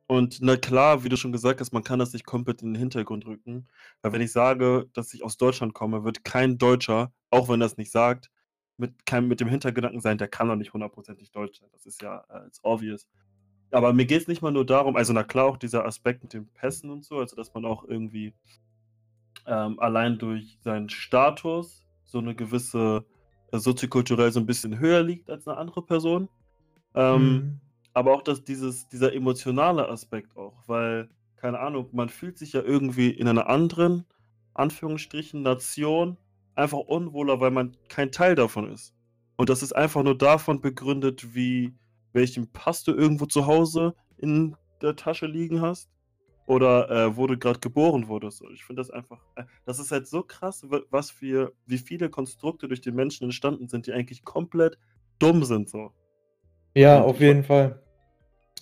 Und 0.08 0.38
na 0.42 0.56
klar, 0.56 1.04
wie 1.04 1.08
du 1.08 1.16
schon 1.16 1.32
gesagt 1.32 1.60
hast, 1.60 1.72
man 1.72 1.84
kann 1.84 2.00
das 2.00 2.12
nicht 2.12 2.26
komplett 2.26 2.60
in 2.62 2.74
den 2.74 2.80
Hintergrund 2.80 3.24
rücken, 3.26 3.68
weil 4.02 4.12
wenn 4.12 4.20
ich 4.20 4.32
sage, 4.32 4.86
dass 4.94 5.14
ich 5.14 5.24
aus 5.24 5.36
Deutschland 5.36 5.74
komme, 5.74 6.04
wird 6.04 6.24
kein 6.24 6.58
Deutscher, 6.58 7.12
auch 7.30 7.48
wenn 7.48 7.62
er 7.62 7.68
es 7.68 7.76
nicht 7.76 7.92
sagt 7.92 8.30
mit, 8.76 9.06
kein, 9.06 9.28
mit 9.28 9.40
dem 9.40 9.48
Hintergedanken 9.48 10.00
sein, 10.00 10.18
der 10.18 10.28
kann 10.28 10.48
doch 10.48 10.56
nicht 10.56 10.72
hundertprozentig 10.72 11.30
Deutsch 11.30 11.60
sein. 11.60 11.68
Das 11.72 11.86
ist 11.86 12.02
ja 12.02 12.24
äh, 12.28 12.46
it's 12.46 12.60
obvious. 12.62 13.08
Aber 13.70 13.92
mir 13.92 14.06
geht 14.06 14.22
es 14.22 14.28
nicht 14.28 14.42
mal 14.42 14.52
nur 14.52 14.66
darum, 14.66 14.96
also 14.96 15.12
na 15.12 15.24
klar 15.24 15.46
auch 15.46 15.56
dieser 15.56 15.84
Aspekt 15.84 16.22
mit 16.22 16.32
den 16.32 16.46
Pässen 16.46 16.90
und 16.90 17.04
so, 17.04 17.18
also 17.18 17.34
dass 17.34 17.54
man 17.54 17.64
auch 17.64 17.84
irgendwie 17.84 18.34
ähm, 19.46 19.78
allein 19.80 20.18
durch 20.18 20.58
seinen 20.62 20.88
Status 20.88 21.84
so 22.04 22.18
eine 22.18 22.34
gewisse 22.34 23.04
äh, 23.52 23.58
soziokulturell 23.58 24.30
so 24.32 24.40
ein 24.40 24.46
bisschen 24.46 24.78
höher 24.78 25.02
liegt 25.02 25.30
als 25.30 25.48
eine 25.48 25.56
andere 25.56 25.82
Person. 25.82 26.28
Ähm, 26.94 27.22
mhm. 27.22 27.60
Aber 27.92 28.12
auch 28.12 28.22
dass 28.22 28.44
dieses, 28.44 28.88
dieser 28.88 29.12
emotionale 29.12 29.88
Aspekt 29.88 30.36
auch, 30.36 30.62
weil, 30.66 31.08
keine 31.36 31.60
Ahnung, 31.60 31.88
man 31.92 32.08
fühlt 32.08 32.38
sich 32.38 32.52
ja 32.52 32.62
irgendwie 32.62 33.10
in 33.10 33.28
einer 33.28 33.48
anderen, 33.48 34.04
Anführungsstrichen, 34.54 35.42
Nation 35.42 36.16
einfach 36.54 36.78
unwohler, 36.78 37.40
weil 37.40 37.50
man 37.50 37.76
kein 37.88 38.12
Teil 38.12 38.34
davon 38.34 38.70
ist. 38.70 38.94
Und 39.36 39.48
das 39.48 39.62
ist 39.62 39.74
einfach 39.74 40.02
nur 40.02 40.16
davon 40.16 40.60
begründet, 40.60 41.34
wie 41.34 41.74
welchen 42.12 42.50
Pass 42.52 42.84
du 42.84 42.92
irgendwo 42.92 43.26
zu 43.26 43.46
Hause 43.46 43.94
in 44.16 44.56
der 44.80 44.96
Tasche 44.96 45.26
liegen 45.26 45.60
hast 45.60 45.90
oder 46.46 46.90
äh, 46.90 47.16
wo 47.16 47.26
du 47.26 47.36
gerade 47.36 47.58
geboren 47.58 48.08
wurdest. 48.08 48.42
Ich 48.52 48.64
finde 48.64 48.80
das 48.80 48.90
einfach, 48.90 49.20
äh, 49.34 49.44
das 49.64 49.78
ist 49.78 49.90
halt 49.90 50.06
so 50.06 50.22
krass, 50.22 50.64
was 50.90 51.10
für, 51.10 51.52
wie 51.66 51.78
viele 51.78 52.10
Konstrukte 52.10 52.68
durch 52.68 52.80
die 52.80 52.92
Menschen 52.92 53.24
entstanden 53.24 53.68
sind, 53.68 53.86
die 53.86 53.92
eigentlich 53.92 54.24
komplett 54.24 54.78
dumm 55.18 55.44
sind 55.44 55.68
so. 55.68 55.92
Ja, 56.74 56.98
Und 56.98 57.10
auf 57.10 57.20
jeden 57.20 57.44
Fall. 57.44 57.80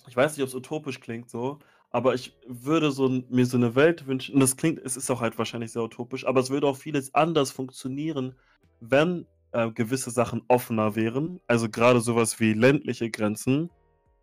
Ich 0.07 0.15
weiß 0.15 0.35
nicht, 0.35 0.43
ob 0.43 0.49
es 0.49 0.55
utopisch 0.55 0.99
klingt 0.99 1.29
so, 1.29 1.59
aber 1.93 2.15
ich 2.15 2.37
würde 2.47 2.91
so 2.91 3.09
mir 3.29 3.45
so 3.47 3.57
eine 3.57 3.75
Welt 3.75 4.07
wünschen 4.07 4.35
und 4.35 4.41
das 4.41 4.57
klingt 4.57 4.79
es 4.85 4.97
ist 4.97 5.11
auch 5.11 5.21
halt 5.21 5.37
wahrscheinlich 5.39 5.73
sehr 5.73 5.83
utopisch, 5.83 6.25
aber 6.27 6.41
es 6.41 6.51
würde 6.51 6.67
auch 6.67 6.77
vieles 6.77 7.15
anders 7.15 7.51
funktionieren, 7.51 8.35
wenn, 8.81 9.27
äh, 9.53 9.71
gewisse 9.71 10.11
Sachen 10.11 10.43
offener 10.49 10.95
wären. 10.97 11.41
Also, 11.47 11.69
gerade 11.69 12.01
sowas 12.01 12.39
wie 12.41 12.53
ländliche 12.53 13.11
Grenzen. 13.11 13.71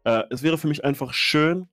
Äh, 0.05 0.25
es 0.31 0.43
wäre 0.43 0.59
für 0.59 0.69
mich 0.69 0.85
einfach 0.85 1.15
schön 1.15 1.69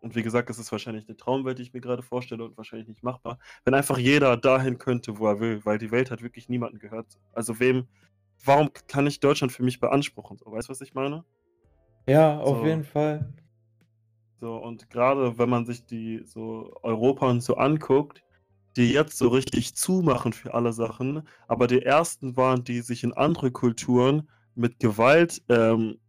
und 0.00 0.14
wie 0.16 0.22
gesagt, 0.24 0.50
es 0.50 0.58
ist 0.58 0.72
wahrscheinlich 0.72 1.08
eine 1.08 1.16
Traumwelt, 1.16 1.58
die 1.58 1.62
ich 1.64 1.72
mir 1.74 1.80
gerade 1.80 2.02
vorstelle 2.02 2.44
und 2.44 2.56
wahrscheinlich 2.56 2.88
nicht 2.88 3.02
machbar, 3.04 3.38
wenn 3.64 3.74
einfach 3.74 3.98
jeder 3.98 4.36
dahin 4.36 4.78
könnte, 4.78 5.18
wo 5.18 5.28
er 5.28 5.40
will, 5.40 5.64
weil 5.64 5.78
die 5.78 5.90
Welt 5.92 6.10
hat 6.10 6.22
wirklich 6.22 6.48
niemanden 6.48 6.78
gehört. 6.80 7.18
Also, 7.32 7.60
wem 7.60 7.88
warum 8.44 8.70
kann 8.88 9.06
ich 9.06 9.20
Deutschland 9.20 9.52
für 9.52 9.62
mich 9.64 9.80
beanspruchen 9.80 10.38
so? 10.38 10.52
Weißt 10.52 10.68
du, 10.68 10.72
was 10.72 10.80
ich 10.80 10.94
meine? 10.94 11.24
Ja, 12.06 12.38
auf 12.40 12.58
So. 12.58 12.66
jeden 12.66 12.84
Fall. 12.84 13.32
So, 14.42 14.56
und 14.56 14.90
gerade 14.90 15.38
wenn 15.38 15.48
man 15.48 15.66
sich 15.66 15.86
die 15.86 16.20
so 16.24 16.74
Europa 16.82 17.30
und 17.30 17.42
so 17.42 17.54
anguckt, 17.58 18.24
die 18.76 18.90
jetzt 18.92 19.16
so 19.16 19.28
richtig 19.28 19.76
zumachen 19.76 20.32
für 20.32 20.52
alle 20.52 20.72
Sachen, 20.72 21.28
aber 21.46 21.68
die 21.68 21.82
ersten 21.82 22.36
waren, 22.36 22.64
die 22.64 22.80
sich 22.80 23.04
in 23.04 23.12
andere 23.12 23.52
Kulturen 23.52 24.28
mit 24.56 24.80
Gewalt 24.80 25.42
ähm, 25.48 26.00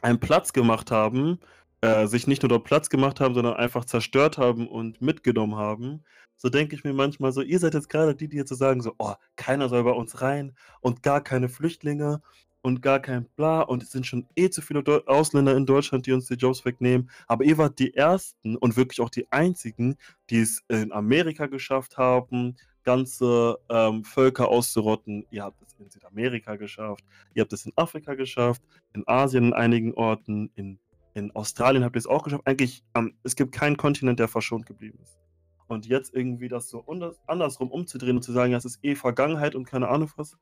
einen 0.00 0.20
Platz 0.20 0.54
gemacht 0.54 0.90
haben, 0.90 1.38
äh, 1.82 2.06
sich 2.06 2.26
nicht 2.26 2.40
nur 2.42 2.48
dort 2.48 2.64
Platz 2.64 2.88
gemacht 2.88 3.20
haben, 3.20 3.34
sondern 3.34 3.56
einfach 3.56 3.84
zerstört 3.84 4.38
haben 4.38 4.66
und 4.66 5.02
mitgenommen 5.02 5.56
haben, 5.56 6.02
so 6.36 6.48
denke 6.48 6.74
ich 6.74 6.82
mir 6.82 6.94
manchmal 6.94 7.32
so, 7.32 7.42
ihr 7.42 7.58
seid 7.58 7.74
jetzt 7.74 7.90
gerade 7.90 8.14
die, 8.14 8.28
die 8.28 8.38
jetzt 8.38 8.48
so 8.48 8.54
sagen, 8.54 8.80
so, 8.80 8.94
oh, 8.96 9.12
keiner 9.36 9.68
soll 9.68 9.84
bei 9.84 9.90
uns 9.90 10.22
rein 10.22 10.56
und 10.80 11.02
gar 11.02 11.22
keine 11.22 11.50
Flüchtlinge 11.50 12.22
und 12.64 12.80
gar 12.80 12.98
kein 12.98 13.26
Bla 13.36 13.60
und 13.60 13.82
es 13.82 13.90
sind 13.90 14.06
schon 14.06 14.26
eh 14.36 14.48
zu 14.48 14.62
viele 14.62 14.82
Deu 14.82 15.00
Ausländer 15.04 15.54
in 15.54 15.66
Deutschland, 15.66 16.06
die 16.06 16.12
uns 16.12 16.28
die 16.28 16.34
Jobs 16.34 16.64
wegnehmen. 16.64 17.10
Aber 17.26 17.44
ihr 17.44 17.58
wart 17.58 17.78
die 17.78 17.94
Ersten 17.94 18.56
und 18.56 18.78
wirklich 18.78 19.02
auch 19.02 19.10
die 19.10 19.30
Einzigen, 19.30 19.96
die 20.30 20.40
es 20.40 20.62
in 20.68 20.90
Amerika 20.90 21.46
geschafft 21.46 21.98
haben, 21.98 22.56
ganze 22.82 23.58
ähm, 23.68 24.02
Völker 24.02 24.48
auszurotten. 24.48 25.26
Ihr 25.30 25.42
habt 25.42 25.60
es 25.60 25.74
in 25.78 25.90
Südamerika 25.90 26.56
geschafft, 26.56 27.04
ihr 27.34 27.42
habt 27.42 27.52
es 27.52 27.66
in 27.66 27.72
Afrika 27.76 28.14
geschafft, 28.14 28.62
in 28.94 29.06
Asien 29.06 29.48
in 29.48 29.52
einigen 29.52 29.92
Orten, 29.92 30.50
in, 30.54 30.78
in 31.12 31.36
Australien 31.36 31.84
habt 31.84 31.96
ihr 31.96 32.00
es 32.00 32.06
auch 32.06 32.22
geschafft. 32.22 32.46
Eigentlich, 32.46 32.82
ähm, 32.94 33.12
es 33.24 33.36
gibt 33.36 33.52
keinen 33.52 33.76
Kontinent, 33.76 34.20
der 34.20 34.28
verschont 34.28 34.64
geblieben 34.64 34.98
ist. 35.02 35.18
Und 35.66 35.86
jetzt 35.86 36.14
irgendwie 36.14 36.48
das 36.48 36.70
so 36.70 36.82
andersrum 37.26 37.70
umzudrehen 37.70 38.16
und 38.16 38.22
zu 38.22 38.32
sagen, 38.32 38.52
das 38.52 38.64
ist 38.64 38.78
eh 38.82 38.94
Vergangenheit 38.94 39.54
und 39.54 39.64
keine 39.64 39.88
Ahnung 39.88 40.10
was, 40.16 40.38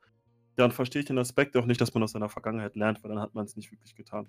dann 0.55 0.71
verstehe 0.71 1.01
ich 1.01 1.07
den 1.07 1.17
Aspekt 1.19 1.55
auch 1.57 1.65
nicht, 1.65 1.81
dass 1.81 1.93
man 1.93 2.03
aus 2.03 2.11
seiner 2.11 2.29
Vergangenheit 2.29 2.75
lernt, 2.75 3.03
weil 3.03 3.09
dann 3.11 3.21
hat 3.21 3.33
man 3.33 3.45
es 3.45 3.55
nicht 3.55 3.71
wirklich 3.71 3.95
getan. 3.95 4.27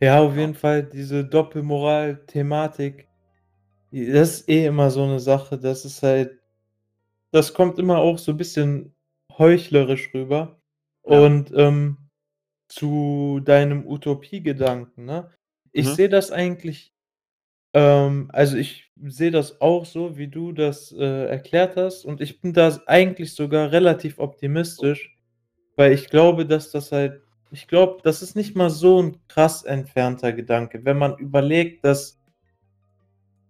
Ja, 0.00 0.20
auf 0.20 0.36
jeden 0.36 0.54
Fall 0.54 0.82
diese 0.82 1.24
Doppelmoral-Thematik, 1.24 3.06
das 3.92 4.40
ist 4.40 4.48
eh 4.48 4.66
immer 4.66 4.90
so 4.90 5.02
eine 5.04 5.20
Sache, 5.20 5.58
das 5.58 5.84
ist 5.84 6.02
halt 6.02 6.38
das 7.32 7.54
kommt 7.54 7.78
immer 7.78 7.98
auch 7.98 8.18
so 8.18 8.32
ein 8.32 8.36
bisschen 8.36 8.94
heuchlerisch 9.38 10.12
rüber. 10.14 10.60
Ja. 11.06 11.18
Und, 11.26 11.52
ähm, 11.54 11.96
zu 12.68 13.40
deinem 13.44 13.86
Utopiegedanken, 13.86 15.04
ne? 15.06 15.30
Ich 15.72 15.86
Mhm. 15.86 15.94
sehe 15.94 16.08
das 16.08 16.32
eigentlich 16.32 16.89
ähm, 17.74 18.30
also, 18.32 18.56
ich 18.56 18.90
sehe 19.06 19.30
das 19.30 19.60
auch 19.60 19.84
so, 19.86 20.16
wie 20.18 20.28
du 20.28 20.52
das, 20.52 20.92
äh, 20.92 21.26
erklärt 21.26 21.76
hast 21.76 22.04
und 22.04 22.20
ich 22.20 22.40
bin 22.40 22.52
da 22.54 22.78
eigentlich 22.86 23.34
sogar 23.34 23.72
relativ 23.72 24.18
optimistisch, 24.18 25.16
weil 25.76 25.92
ich 25.92 26.08
glaube, 26.10 26.46
dass 26.46 26.70
das 26.72 26.92
halt 26.92 27.22
ich 27.52 27.68
glaube, 27.68 28.00
das 28.04 28.22
ist 28.22 28.36
nicht 28.36 28.56
mal 28.56 28.70
so 28.70 29.00
'n 29.00 29.16
krass 29.28 29.64
entfernter 29.64 30.32
Gedanke, 30.34 30.84
wenn 30.84 30.98
man 30.98 31.18
überlegt, 31.18 31.84
dass 31.84 32.14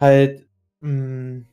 halt, 0.00 0.46
hm 0.80 1.44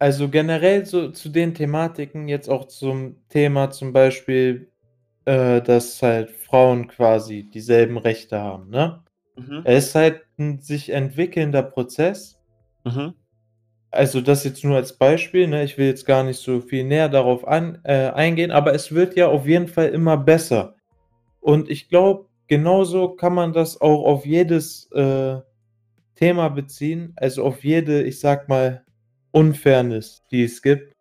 also, 0.00 0.28
generell 0.28 0.84
so 0.86 1.10
zu 1.10 1.28
den 1.28 1.54
Thematiken, 1.54 2.26
jetzt 2.28 2.48
auch 2.48 2.66
zum 2.66 3.16
Thema 3.28 3.70
zum 3.70 3.92
Beispiel, 3.92 4.68
äh, 5.26 5.62
dass 5.62 6.02
halt 6.02 6.32
Frauen 6.32 6.88
quasi 6.88 7.44
dieselben 7.50 7.98
Rechte 7.98 8.40
haben, 8.40 8.70
ne? 8.70 9.03
Mhm. 9.36 9.62
Es 9.64 9.86
ist 9.88 9.94
halt 9.94 10.22
'n 10.38 10.60
sich 10.60 10.90
entwickelnder 10.90 11.62
Prozess. 11.62 12.38
Mhm. 12.84 13.14
Also, 13.92 14.20
das 14.22 14.44
jetzt 14.44 14.64
nur 14.64 14.76
als 14.76 14.94
Beispiel, 14.98 15.48
ne? 15.48 15.64
Ich 15.64 15.78
will 15.78 15.86
jetzt 15.88 16.06
gar 16.06 16.24
nicht 16.24 16.40
so 16.40 16.60
viel 16.62 16.84
näher 16.84 17.08
darauf 17.10 17.46
an 17.48 17.80
äh, 17.84 18.10
eingehen, 18.10 18.50
aber 18.52 18.74
es 18.74 18.92
wird 18.94 19.16
ja 19.16 19.28
auf 19.28 19.46
jeden 19.46 19.68
Fall 19.68 19.88
immer 19.90 20.16
besser. 20.18 20.76
Und 21.40 21.70
ich 21.70 21.88
glaube, 21.90 22.26
genauso 22.48 23.10
kann 23.10 23.34
man 23.34 23.52
das 23.54 23.80
auch 23.80 24.04
auf 24.06 24.26
jedes, 24.26 24.90
äh, 24.92 25.38
Thema 26.16 26.48
beziehen, 26.50 27.14
also 27.16 27.44
auf 27.44 27.64
jede, 27.64 28.02
ich 28.04 28.20
sage 28.20 28.46
mal, 28.48 28.84
Unfairness, 29.32 30.24
die 30.32 30.44
es 30.44 30.62
gibt, 30.62 30.94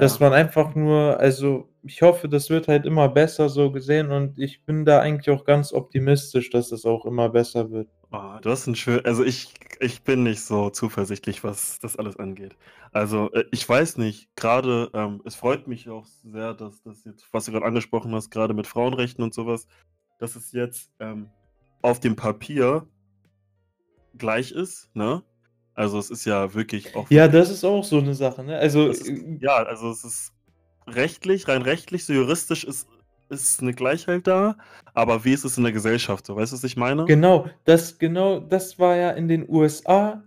dass 0.00 0.20
Ja. 0.20 0.26
man 0.30 0.34
einfach 0.34 0.74
nur 0.76 1.20
also, 1.20 1.69
ich 1.82 2.02
hoffe, 2.02 2.28
das 2.28 2.50
wird 2.50 2.68
halt 2.68 2.86
immer 2.86 3.08
besser 3.08 3.48
so 3.48 3.72
gesehen 3.72 4.10
und 4.12 4.38
ich 4.38 4.64
bin 4.64 4.84
da 4.84 5.00
eigentlich 5.00 5.30
auch 5.30 5.44
ganz 5.44 5.72
optimistisch, 5.72 6.50
dass 6.50 6.72
es 6.72 6.84
auch 6.84 7.06
immer 7.06 7.28
besser 7.30 7.70
wird. 7.70 7.88
Oh, 8.12 8.38
du 8.42 8.50
hast 8.50 8.66
'n 8.66 8.74
schö 8.74 9.00
also, 9.04 9.24
ich 9.24 9.54
ich 9.78 10.02
bin 10.02 10.24
nicht 10.24 10.42
so 10.42 10.68
zuversichtlich, 10.70 11.44
was 11.44 11.78
das 11.78 11.96
alles 11.96 12.16
angeht. 12.18 12.56
Also, 12.92 13.30
äh, 13.32 13.44
ich 13.52 13.66
weiß 13.68 13.98
nicht, 13.98 14.28
grade, 14.36 14.90
ähm 14.94 15.22
es 15.24 15.36
freut 15.36 15.68
mich 15.68 15.88
auch 15.88 16.06
sehr, 16.06 16.54
dass 16.54 16.82
das 16.82 17.04
jetzt 17.04 17.26
was 17.32 17.44
du 17.44 17.52
grad 17.52 17.62
angesprochen 17.62 18.12
hast, 18.14 18.30
grade 18.30 18.52
mit 18.54 18.66
Frauenrechten 18.66 19.22
und 19.22 19.32
so 19.32 19.46
was, 19.46 19.66
dass 20.18 20.34
es 20.36 20.50
jetzt, 20.52 20.90
ähm, 20.98 21.32
auf 21.82 22.00
dem 22.00 22.16
Papier 22.16 22.90
gleich 24.16 24.50
ist, 24.52 24.88
ne? 24.94 25.22
Also, 25.74 25.98
es 25.98 26.10
ist 26.10 26.24
ja 26.24 26.52
wirklich 26.54 26.94
auch 26.94 27.10
Ja, 27.10 27.28
das 27.28 27.48
ist 27.50 27.64
auch 27.64 27.84
so 27.84 28.00
'ne 28.00 28.14
Sache, 28.14 28.42
ne? 28.44 28.58
Also, 28.58 28.88
ist 28.88 29.08
äh 29.08 29.38
ja, 29.40 29.54
also, 29.56 29.90
es 29.90 30.04
ist 30.04 30.32
rechtlich 30.90 31.48
rein 31.48 31.62
rechtlich, 31.62 32.04
so 32.04 32.12
juristisch 32.12 32.64
ist 32.64 32.88
ist 33.30 33.62
'ne 33.62 33.72
Gleichheit 33.74 34.26
da, 34.26 34.56
aber 34.92 35.24
wie 35.24 35.32
ist 35.32 35.44
es 35.44 35.56
in 35.56 35.62
der 35.64 35.72
Gesellschaft 35.72 36.26
so? 36.26 36.34
Weißt 36.36 36.52
du, 36.52 36.56
was 36.56 36.64
ich 36.64 36.76
meine? 36.76 37.04
Genau, 37.06 37.46
das 37.64 37.98
genau 37.98 38.40
das 38.40 38.78
war 38.78 38.96
ja 38.96 39.10
in 39.10 39.28
den 39.28 39.48
USA, 39.48 40.22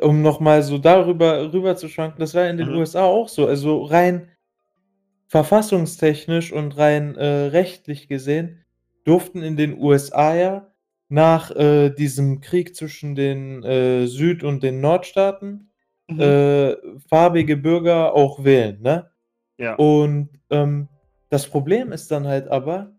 um 0.00 0.22
noch 0.22 0.40
mal 0.40 0.62
so 0.62 0.78
darüber 0.78 1.52
rüber 1.52 1.76
zu 1.76 1.88
schwanken, 1.88 2.20
das 2.20 2.34
war 2.34 2.44
ja 2.44 2.50
in 2.50 2.58
den 2.58 2.68
Mhm. 2.68 2.76
USA 2.76 3.04
auch 3.04 3.28
so. 3.28 3.46
Also, 3.46 3.84
rein 3.84 4.28
verfassungstechnisch 5.28 6.52
und 6.52 6.76
rein, 6.76 7.14
äh, 7.16 7.24
rechtlich 7.26 8.08
gesehen 8.08 8.64
durften 9.04 9.42
in 9.42 9.56
den 9.56 9.78
USA 9.78 10.34
ja 10.34 10.72
nach, 11.08 11.50
äh, 11.52 11.90
diesem 11.90 12.40
Krieg 12.40 12.74
zwischen 12.76 13.14
den, 13.14 13.62
äh, 13.64 14.06
Süd 14.06 14.42
und 14.44 14.62
den 14.62 14.80
Nordstaaten, 14.80 15.70
Mhm. 16.10 16.20
äh, 16.20 16.76
farbige 17.08 17.56
Bürger 17.56 18.14
auch 18.14 18.44
wählen, 18.44 18.80
ne? 18.82 19.09
Ja. 19.60 19.74
Und, 19.76 20.30
ähm, 20.50 20.88
das 21.30 21.46
Problem 21.48 21.92
ist 21.92 22.10
dann 22.10 22.26
halt 22.26 22.48
aber, 22.48 22.92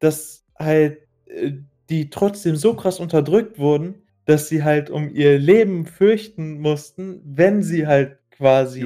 dass 0.00 0.44
halt, 0.58 0.98
äh, 1.26 1.52
die 1.90 2.10
trotzdem 2.10 2.56
so 2.56 2.74
krass 2.74 3.00
unterdrückt 3.00 3.58
wurden, 3.60 4.02
dass 4.26 4.48
sie 4.48 4.64
halt 4.64 4.90
um 4.90 5.10
ihr 5.14 5.38
Leben 5.38 5.86
fürchten 5.86 6.60
mussten, 6.60 7.22
wenn 7.24 7.62
sie 7.62 7.86
halt 7.86 8.18
quasi 8.32 8.82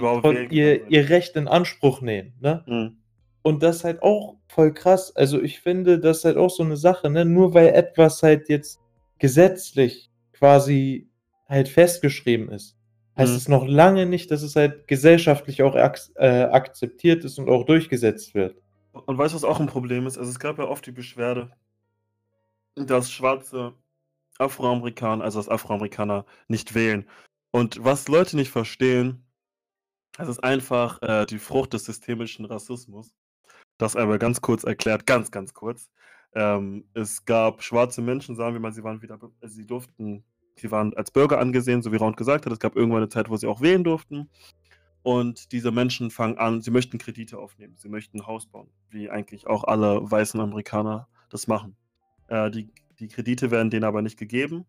ihr 0.51 0.89
ihr 0.91 1.09
Recht 1.11 1.37
in 1.37 1.49
Anspruch 1.49 2.03
nehmen, 2.03 2.35
ne? 2.41 2.65
Mhm. 2.69 2.99
Und 3.43 3.63
das 3.63 3.79
ist 3.79 3.85
halt 3.85 4.03
auch 4.03 4.37
voll 4.49 4.75
krass. 4.75 5.17
Also, 5.17 5.41
ich 5.43 5.61
finde, 5.61 5.99
das 6.01 6.19
ist 6.19 6.25
halt 6.27 6.37
auch 6.39 6.51
so 6.51 6.65
'ne 6.65 6.77
Sache, 6.77 7.11
ne? 7.11 7.25
Nur 7.25 7.55
weil 7.55 7.69
etwas 7.71 8.23
halt 8.23 8.49
jetzt 8.51 8.81
gesetzlich 9.19 10.11
quasi 10.35 11.09
halt 11.49 11.69
festgeschrieben 11.71 12.51
ist, 12.51 12.77
heißt 13.19 13.33
Mhm. 13.33 13.37
es 13.37 13.49
noch 13.49 13.67
lange 13.67 14.07
nicht, 14.07 14.31
dass 14.31 14.43
es 14.43 14.57
halt 14.57 14.89
gesellschaftlich 14.89 15.63
auch 15.63 15.75
ax 15.77 16.13
äh, 16.17 16.45
akzeptiert 16.45 17.25
ist 17.25 17.39
und 17.39 17.49
auch 17.51 17.65
durchgesetzt 17.67 18.35
wird. 18.35 18.57
Und 18.93 19.19
weißt 19.19 19.33
du, 19.35 19.37
was 19.37 19.45
auch 19.45 19.61
'n 19.61 19.67
Problem 19.67 20.07
ist? 20.07 20.19
Also, 20.19 20.31
es 20.31 20.39
gab 20.41 20.59
ja 20.59 20.65
oft 20.65 20.87
die 20.87 20.93
Beschwerde 20.93 21.51
dass 22.77 23.11
schwarze 23.13 23.75
Afroamerikaner 24.39 25.25
also, 25.25 25.39
dass 25.41 25.49
Afroamerikaner 25.49 26.25
nicht 26.49 26.75
wählen. 26.75 27.09
Und 27.53 27.83
was 27.85 28.09
Leute 28.09 28.37
nicht 28.37 28.51
verstehen, 28.51 29.25
es 30.19 30.29
ist 30.29 30.45
einfach, 30.45 31.01
äh, 31.03 31.27
die 31.27 31.39
Frucht 31.39 31.73
des 31.75 31.85
systemischen 31.87 32.45
Rassismus. 32.47 33.13
Das 33.79 33.97
einmal 33.97 34.19
ganz 34.19 34.41
kurz 34.43 34.65
erklärt, 34.65 35.07
ganz, 35.07 35.31
ganz 35.31 35.55
kurz. 35.55 35.91
Ähm, 36.35 36.89
es 36.95 37.25
gab 37.25 37.63
schwarze 37.63 38.03
Menschen, 38.03 38.37
sagen 38.37 38.55
wir 38.55 38.61
mal, 38.61 38.73
sie 38.73 38.85
waren 38.85 39.03
wieder 39.03 39.19
sie 39.43 39.67
durften 39.67 40.25
sie 40.57 40.71
waren 40.71 40.95
als 40.95 41.11
Bürger 41.11 41.39
angesehen, 41.39 41.83
so 41.83 41.93
wie 41.93 41.97
Raund 41.97 42.17
gesagt 42.17 42.47
hat. 42.47 42.53
Es 42.53 42.59
gab 42.61 42.77
irgendwann 42.77 43.03
'ne 43.03 43.09
Zeit, 43.09 43.31
wo 43.31 43.37
sie 43.37 43.47
auch 43.47 43.61
wählen 43.61 43.85
durften. 43.85 44.29
Und 45.03 45.53
diese 45.53 45.71
Menschen 45.73 46.11
fangen 46.11 46.39
an 46.39 46.61
sie 46.63 46.71
möchten 46.71 46.99
Kredite 46.99 47.39
aufnehmen. 47.39 47.75
Sie 47.79 47.89
möchten 47.89 48.19
'n 48.21 48.27
Haus 48.27 48.47
bauen, 48.47 48.71
wie 48.91 49.11
eigentlich 49.11 49.47
auch 49.47 49.65
alle 49.65 50.01
weißen 50.11 50.41
Amerikaner 50.41 51.09
das 51.31 51.47
machen. 51.49 51.77
Äh, 52.29 52.51
die 52.51 52.71
die 53.01 53.09
Kredite 53.09 53.51
werden 53.51 53.71
denen 53.71 53.85
aber 53.85 54.03
nicht 54.03 54.19
gegeben. 54.19 54.67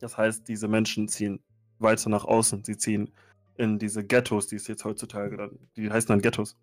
Das 0.00 0.18
heißt, 0.18 0.48
diese 0.48 0.68
Menschen 0.68 1.08
ziehen 1.08 1.40
weiter 1.78 2.10
nach 2.10 2.24
außen. 2.24 2.64
Sie 2.64 2.76
ziehen 2.76 3.10
in 3.56 3.78
diese 3.78 4.04
Ghettos, 4.04 4.46
die 4.48 4.56
es 4.56 4.66
jetzt 4.66 4.84
heutzutage 4.84 5.36
dann 5.36 5.58
die 5.76 5.90
heißen 5.90 6.08
dann 6.08 6.20
Ghettos. 6.20 6.56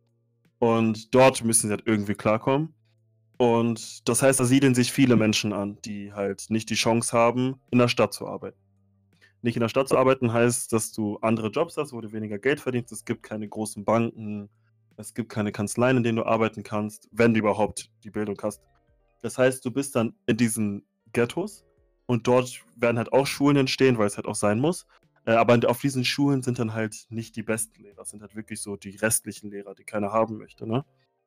Und 0.59 1.13
dort 1.15 1.43
müssen 1.43 1.67
sie 1.67 1.71
halt 1.73 1.83
irgendwie 1.85 2.15
klarkommen. 2.15 2.73
Und 3.37 4.07
das 4.07 4.21
heißt, 4.21 4.39
da 4.39 4.45
siedeln 4.45 4.75
sich 4.75 4.91
viele 4.91 5.15
Menschen 5.15 5.53
an, 5.53 5.77
die 5.83 6.13
halt 6.13 6.45
nicht 6.49 6.69
die 6.69 6.75
Chance 6.75 7.17
haben, 7.17 7.55
in 7.71 7.79
der 7.79 7.87
Stadt 7.87 8.13
zu 8.13 8.27
arbeiten. 8.27 8.57
Nicht 9.41 9.57
in 9.57 9.61
der 9.61 9.69
Stadt 9.69 9.89
zu 9.89 9.97
arbeiten 9.97 10.31
heißt, 10.31 10.71
dass 10.71 10.93
du 10.93 11.17
andere 11.17 11.49
Jobs 11.49 11.75
hast, 11.75 11.91
wo 11.91 11.99
du 11.99 12.11
weniger 12.13 12.39
Geld 12.39 12.61
verdienst. 12.61 12.91
Es 12.93 13.03
gibt 13.03 13.23
keine 13.23 13.47
großen 13.47 13.83
Banken, 13.83 14.49
es 14.95 15.13
gibt 15.13 15.29
keine 15.29 15.51
Kanzleien, 15.51 15.97
in 15.97 16.03
denen 16.03 16.17
du 16.17 16.25
arbeiten 16.25 16.63
kannst, 16.63 17.09
wenn 17.11 17.33
du 17.33 17.39
überhaupt 17.39 17.91
die 18.03 18.09
Bildung 18.09 18.39
hast. 18.41 18.61
Das 19.21 19.37
heißt, 19.37 19.65
du 19.65 19.71
bist 19.71 19.95
dann 19.95 20.13
in 20.27 20.37
diesen 20.37 20.85
Ghettos 21.11 21.65
und 22.05 22.27
dort 22.27 22.63
werden 22.75 22.97
halt 22.97 23.11
auch 23.11 23.27
Schulen 23.27 23.57
entstehen, 23.57 23.97
weil 23.97 24.07
es 24.07 24.15
halt 24.15 24.27
auch 24.27 24.35
sein 24.35 24.59
muss. 24.59 24.85
Äh, 25.25 25.31
aber 25.31 25.59
auf 25.69 25.79
diesen 25.81 26.05
Schulen 26.05 26.41
sind 26.41 26.59
dann 26.59 26.73
halt 26.73 27.05
nicht 27.09 27.35
die 27.35 27.43
besten 27.43 27.81
Lehrer. 27.81 27.95
Das 27.95 28.09
sind 28.09 28.21
halt 28.21 28.35
wirklich 28.35 28.61
so 28.61 28.75
die 28.75 28.95
restlichen 28.97 29.49
Lehrer, 29.49 29.73
die 29.75 29.83
keiner 29.83 30.11
haben 30.11 30.37
möchte, 30.37 30.67
ne? 30.67 30.85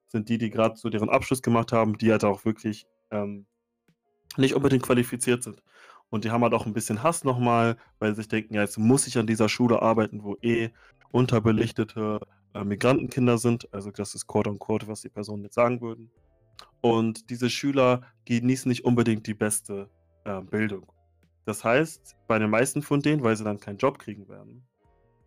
Sind 0.08 0.28
die, 0.28 0.38
die 0.38 0.50
grad 0.50 0.78
so 0.78 0.88
deren 0.90 1.10
Abschluss 1.10 1.42
gemacht 1.42 1.72
haben, 1.72 1.98
die 1.98 2.10
halt 2.12 2.24
auch 2.24 2.44
wirklich, 2.44 2.86
ähm, 3.10 3.46
nicht 4.36 4.54
unbedingt 4.54 4.84
qualifiziert 4.84 5.42
sind. 5.42 5.62
Und 6.10 6.24
die 6.24 6.30
haben 6.30 6.42
halt 6.42 6.54
auch 6.54 6.66
'n 6.66 6.72
bisschen 6.74 7.02
Hass 7.02 7.24
noch 7.24 7.38
mal, 7.38 7.76
weil 7.98 8.12
sie 8.12 8.18
sich 8.22 8.28
denken: 8.28 8.54
„Ja, 8.54 8.62
jetzt 8.62 8.78
muss 8.78 9.06
ich 9.06 9.18
an 9.18 9.26
dieser 9.26 9.48
Schule 9.48 9.82
arbeiten, 9.82 10.22
wo 10.24 10.36
eh 10.42 10.70
unterbelichtete, 11.12 12.20
äh, 12.54 12.64
Migrantenkinder 12.64 13.38
sind.“ 13.38 13.68
Also, 13.72 13.90
das 13.90 14.14
ist 14.14 14.26
quote 14.26 14.50
unquote, 14.50 14.88
was 14.88 15.02
die 15.02 15.08
Personen 15.10 15.44
jetzt 15.44 15.54
sagen 15.56 15.80
würden. 15.80 16.10
Und 16.80 17.30
diese 17.30 17.50
Schüler 17.50 18.02
genießen 18.26 18.68
nicht 18.68 18.84
unbedingt 18.84 19.26
die 19.26 19.34
beste 19.34 19.90
äh, 20.24 20.40
Bildung. 20.42 20.92
Das 21.46 21.64
heißt, 21.64 22.16
bei 22.28 22.38
den 22.38 22.50
meisten 22.50 22.82
von 22.82 23.00
denen, 23.02 23.22
weil 23.22 23.36
sie 23.36 23.44
dann 23.44 23.60
keinen 23.60 23.78
Job 23.78 23.98
kriegen 23.98 24.28
werden, 24.28 24.66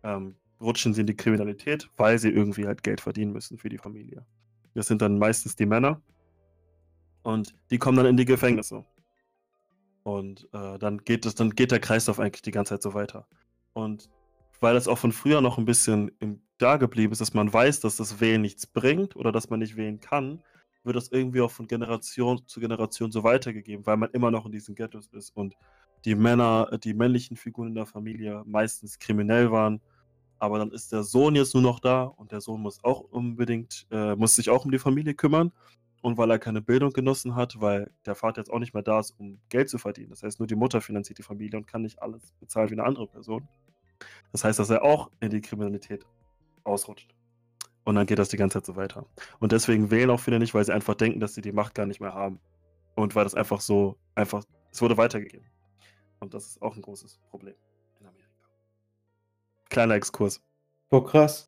ähm, 0.04 0.36
rutschen 0.60 0.94
sie 0.94 1.02
in 1.02 1.06
die 1.08 1.16
Kriminalität, 1.16 1.90
weil 1.96 2.18
sie 2.18 2.30
irgendwie 2.30 2.66
halt 2.66 2.82
Geld 2.82 3.00
verdienen 3.00 3.32
müssen 3.32 3.58
für 3.58 3.68
die 3.70 3.78
Familie. 3.78 4.26
Das 4.74 4.86
sind 4.86 5.02
dann 5.02 5.18
meistens 5.18 5.56
die 5.56 5.66
Männer. 5.66 6.00
Und 7.22 7.54
die 7.70 7.78
kommen 7.78 7.96
dann 7.96 8.06
in 8.06 8.16
die 8.16 8.24
Gefängnisse. 8.24 8.84
Und 10.02 10.48
äh, 10.52 10.78
dann 10.78 10.98
geht 10.98 11.26
es, 11.26 11.34
dann 11.34 11.50
geht 11.50 11.70
der 11.70 11.80
Kreislauf 11.80 12.18
eigentlich 12.18 12.42
die 12.42 12.50
ganze 12.50 12.74
Zeit 12.74 12.82
so 12.82 12.94
weiter. 12.94 13.26
Und 13.72 14.08
weil 14.60 14.74
das 14.74 14.88
auch 14.88 14.98
von 14.98 15.12
früher 15.12 15.40
noch 15.40 15.58
ein 15.58 15.64
bisschen 15.64 16.10
im, 16.20 16.42
da 16.58 16.76
geblieben 16.76 17.12
ist, 17.12 17.20
dass 17.20 17.34
man 17.34 17.52
weiß, 17.52 17.80
dass 17.80 17.96
das 17.96 18.20
Wählen 18.20 18.42
nichts 18.42 18.66
bringt 18.66 19.16
oder 19.16 19.32
dass 19.32 19.50
man 19.50 19.60
nicht 19.60 19.76
wählen 19.76 20.00
kann, 20.00 20.42
wird 20.84 20.96
das 20.96 21.08
irgendwie 21.08 21.40
auch 21.40 21.50
von 21.50 21.66
Generation 21.66 22.46
zu 22.46 22.60
Generation 22.60 23.12
so 23.12 23.22
weitergegeben, 23.22 23.86
weil 23.86 23.96
man 23.96 24.10
immer 24.10 24.30
noch 24.30 24.46
in 24.46 24.52
diesen 24.52 24.74
Ghettos 24.74 25.08
ist 25.08 25.36
und 25.36 25.54
die 26.04 26.14
Männer, 26.14 26.78
die 26.82 26.94
männlichen 26.94 27.36
Figuren 27.36 27.68
in 27.68 27.74
der 27.74 27.86
Familie 27.86 28.42
meistens 28.46 28.98
kriminell 28.98 29.50
waren. 29.50 29.80
Aber 30.40 30.58
dann 30.58 30.72
ist 30.72 30.90
der 30.90 31.02
Sohn 31.02 31.36
jetzt 31.36 31.54
nur 31.54 31.62
noch 31.62 31.80
da 31.80 32.04
und 32.04 32.32
der 32.32 32.40
Sohn 32.40 32.62
muss 32.62 32.82
auch 32.82 33.00
unbedingt, 33.00 33.86
äh, 33.90 34.16
muss 34.16 34.34
sich 34.34 34.48
auch 34.48 34.64
um 34.64 34.70
die 34.70 34.78
Familie 34.78 35.14
kümmern. 35.14 35.52
Und 36.02 36.16
weil 36.16 36.30
er 36.30 36.38
keine 36.38 36.62
Bildung 36.62 36.94
genossen 36.94 37.34
hat, 37.34 37.60
weil 37.60 37.90
der 38.06 38.14
Vater 38.14 38.40
jetzt 38.40 38.50
auch 38.50 38.58
nicht 38.58 38.72
mehr 38.72 38.82
da 38.82 39.00
ist, 39.00 39.14
um 39.18 39.38
Geld 39.50 39.68
zu 39.68 39.76
verdienen. 39.76 40.08
Das 40.08 40.22
heißt, 40.22 40.40
nur 40.40 40.46
die 40.46 40.54
Mutter 40.54 40.80
finanziert 40.80 41.18
die 41.18 41.22
Familie 41.22 41.58
und 41.58 41.66
kann 41.66 41.82
nicht 41.82 42.00
alles 42.00 42.32
bezahlen 42.40 42.70
wie 42.70 42.72
eine 42.72 42.84
andere 42.84 43.06
Person. 43.06 43.46
Das 44.32 44.42
heißt, 44.42 44.58
dass 44.58 44.70
er 44.70 44.82
auch 44.82 45.10
in 45.20 45.28
die 45.28 45.42
Kriminalität 45.42 46.06
ausrutscht. 46.64 47.14
Und 47.84 47.96
dann 47.96 48.06
geht 48.06 48.18
das 48.18 48.30
die 48.30 48.38
ganze 48.38 48.58
Zeit 48.58 48.66
so 48.66 48.76
weiter. 48.76 49.04
Und 49.40 49.52
deswegen 49.52 49.90
wählen 49.90 50.08
auch 50.08 50.20
viele 50.20 50.38
nicht, 50.38 50.54
weil 50.54 50.64
sie 50.64 50.72
einfach 50.72 50.94
denken, 50.94 51.20
dass 51.20 51.34
sie 51.34 51.42
die 51.42 51.52
Macht 51.52 51.74
gar 51.74 51.84
nicht 51.84 52.00
mehr 52.00 52.14
haben. 52.14 52.40
Und 52.94 53.14
weil 53.14 53.24
das 53.24 53.34
einfach 53.34 53.60
so, 53.60 53.98
einfach, 54.14 54.42
es 54.72 54.80
wurde 54.80 54.96
weitergegeben. 54.96 55.46
Und 56.20 56.32
das 56.32 56.46
ist 56.46 56.62
auch 56.62 56.76
ein 56.76 56.82
großes 56.82 57.20
Problem. 57.28 57.54
Kleiner 59.70 59.94
Exkurs. 59.94 60.42
Boah, 60.90 61.06
krass. 61.06 61.46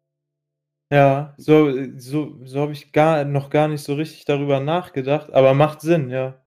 Ja, 0.92 1.34
so, 1.38 1.72
so, 1.96 2.38
so 2.44 2.60
habe 2.60 2.72
ich 2.72 2.92
gar, 2.92 3.24
noch 3.24 3.50
gar 3.50 3.66
nicht 3.68 3.82
so 3.82 3.94
richtig 3.94 4.24
darüber 4.24 4.60
nachgedacht, 4.60 5.32
aber 5.32 5.54
macht 5.54 5.80
Sinn, 5.80 6.10
ja. 6.10 6.42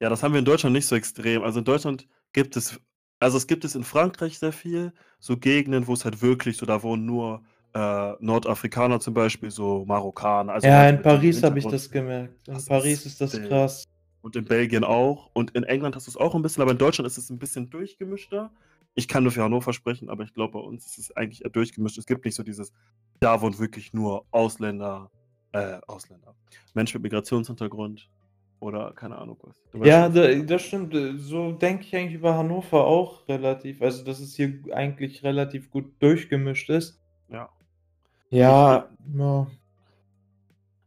Ja, 0.00 0.10
das 0.10 0.22
haben 0.22 0.34
wir 0.34 0.38
in 0.38 0.44
Deutschland 0.44 0.74
nicht 0.74 0.86
so 0.86 0.94
extrem. 0.94 1.42
Also 1.42 1.60
in 1.60 1.64
Deutschland 1.64 2.06
gibt 2.32 2.56
es, 2.56 2.78
also 3.20 3.38
es 3.38 3.46
gibt 3.46 3.64
es 3.64 3.74
in 3.74 3.84
Frankreich 3.84 4.38
sehr 4.38 4.52
viel, 4.52 4.92
so 5.18 5.38
Gegenden, 5.38 5.86
wo 5.86 5.94
es 5.94 6.04
halt 6.04 6.20
wirklich 6.20 6.58
so, 6.58 6.66
da 6.66 6.82
wohnen 6.82 7.06
nur 7.06 7.42
äh, 7.72 8.12
Nordafrikaner 8.20 9.00
zum 9.00 9.14
Beispiel, 9.14 9.50
so 9.50 9.84
Marokkaner. 9.86 10.52
Also 10.52 10.68
Ja, 10.68 10.88
in 10.88 11.00
Paris 11.00 11.42
habe 11.42 11.58
ich 11.58 11.66
das 11.66 11.90
gemerkt. 11.90 12.46
In 12.46 12.54
Das 12.54 12.66
Paris 12.66 13.06
ist 13.06 13.20
das 13.20 13.32
krass. 13.32 13.84
Und 14.20 14.36
in 14.36 14.44
Belgien 14.44 14.84
auch. 14.84 15.30
Und 15.32 15.52
in 15.52 15.62
England 15.64 15.96
hast 15.96 16.06
du 16.06 16.10
es 16.10 16.16
auch 16.16 16.34
ein 16.34 16.42
bisschen, 16.42 16.62
aber 16.62 16.72
in 16.72 16.78
Deutschland 16.78 17.06
ist 17.06 17.16
es 17.16 17.30
ein 17.30 17.38
bisschen 17.38 17.70
durchgemischter. 17.70 18.50
Ich 18.98 19.08
kann 19.08 19.22
nur 19.22 19.30
für 19.32 19.42
Hannover 19.42 19.74
sprechen, 19.74 20.08
aber 20.08 20.24
ich 20.24 20.32
glaube, 20.32 20.54
bei 20.54 20.58
uns 20.58 20.86
ist 20.86 20.98
es 20.98 21.16
eigentlich 21.16 21.40
durchgemischt. 21.52 21.98
Es 21.98 22.06
gibt 22.06 22.24
nicht 22.24 22.34
so 22.34 22.42
dieses, 22.42 22.72
da 23.20 23.40
wohnen 23.42 23.58
wirklich 23.58 23.92
nur 23.92 24.24
Ausländer, 24.30 25.10
äh, 25.52 25.78
Ausländer, 25.86 26.34
Menschen 26.72 27.02
mit 27.02 27.12
Migrationshintergrund 27.12 28.08
oder 28.58 28.92
keine 28.94 29.18
Ahnung 29.18 29.38
was. 29.42 29.60
Ja, 29.86 30.08
das 30.08 30.62
stimmt. 30.62 30.94
So 31.20 31.52
denke 31.52 31.84
ich 31.84 31.94
eigentlich 31.94 32.14
über 32.14 32.36
Hannover 32.36 32.86
auch 32.86 33.28
relativ. 33.28 33.82
Also, 33.82 34.02
dass 34.02 34.18
es 34.18 34.34
hier 34.34 34.60
eigentlich 34.72 35.22
relativ 35.22 35.70
gut 35.70 35.92
durchgemischt 36.00 36.70
ist. 36.70 36.98
Ja. 37.28 37.50
Ja, 38.30 38.88
ja. 39.14 39.46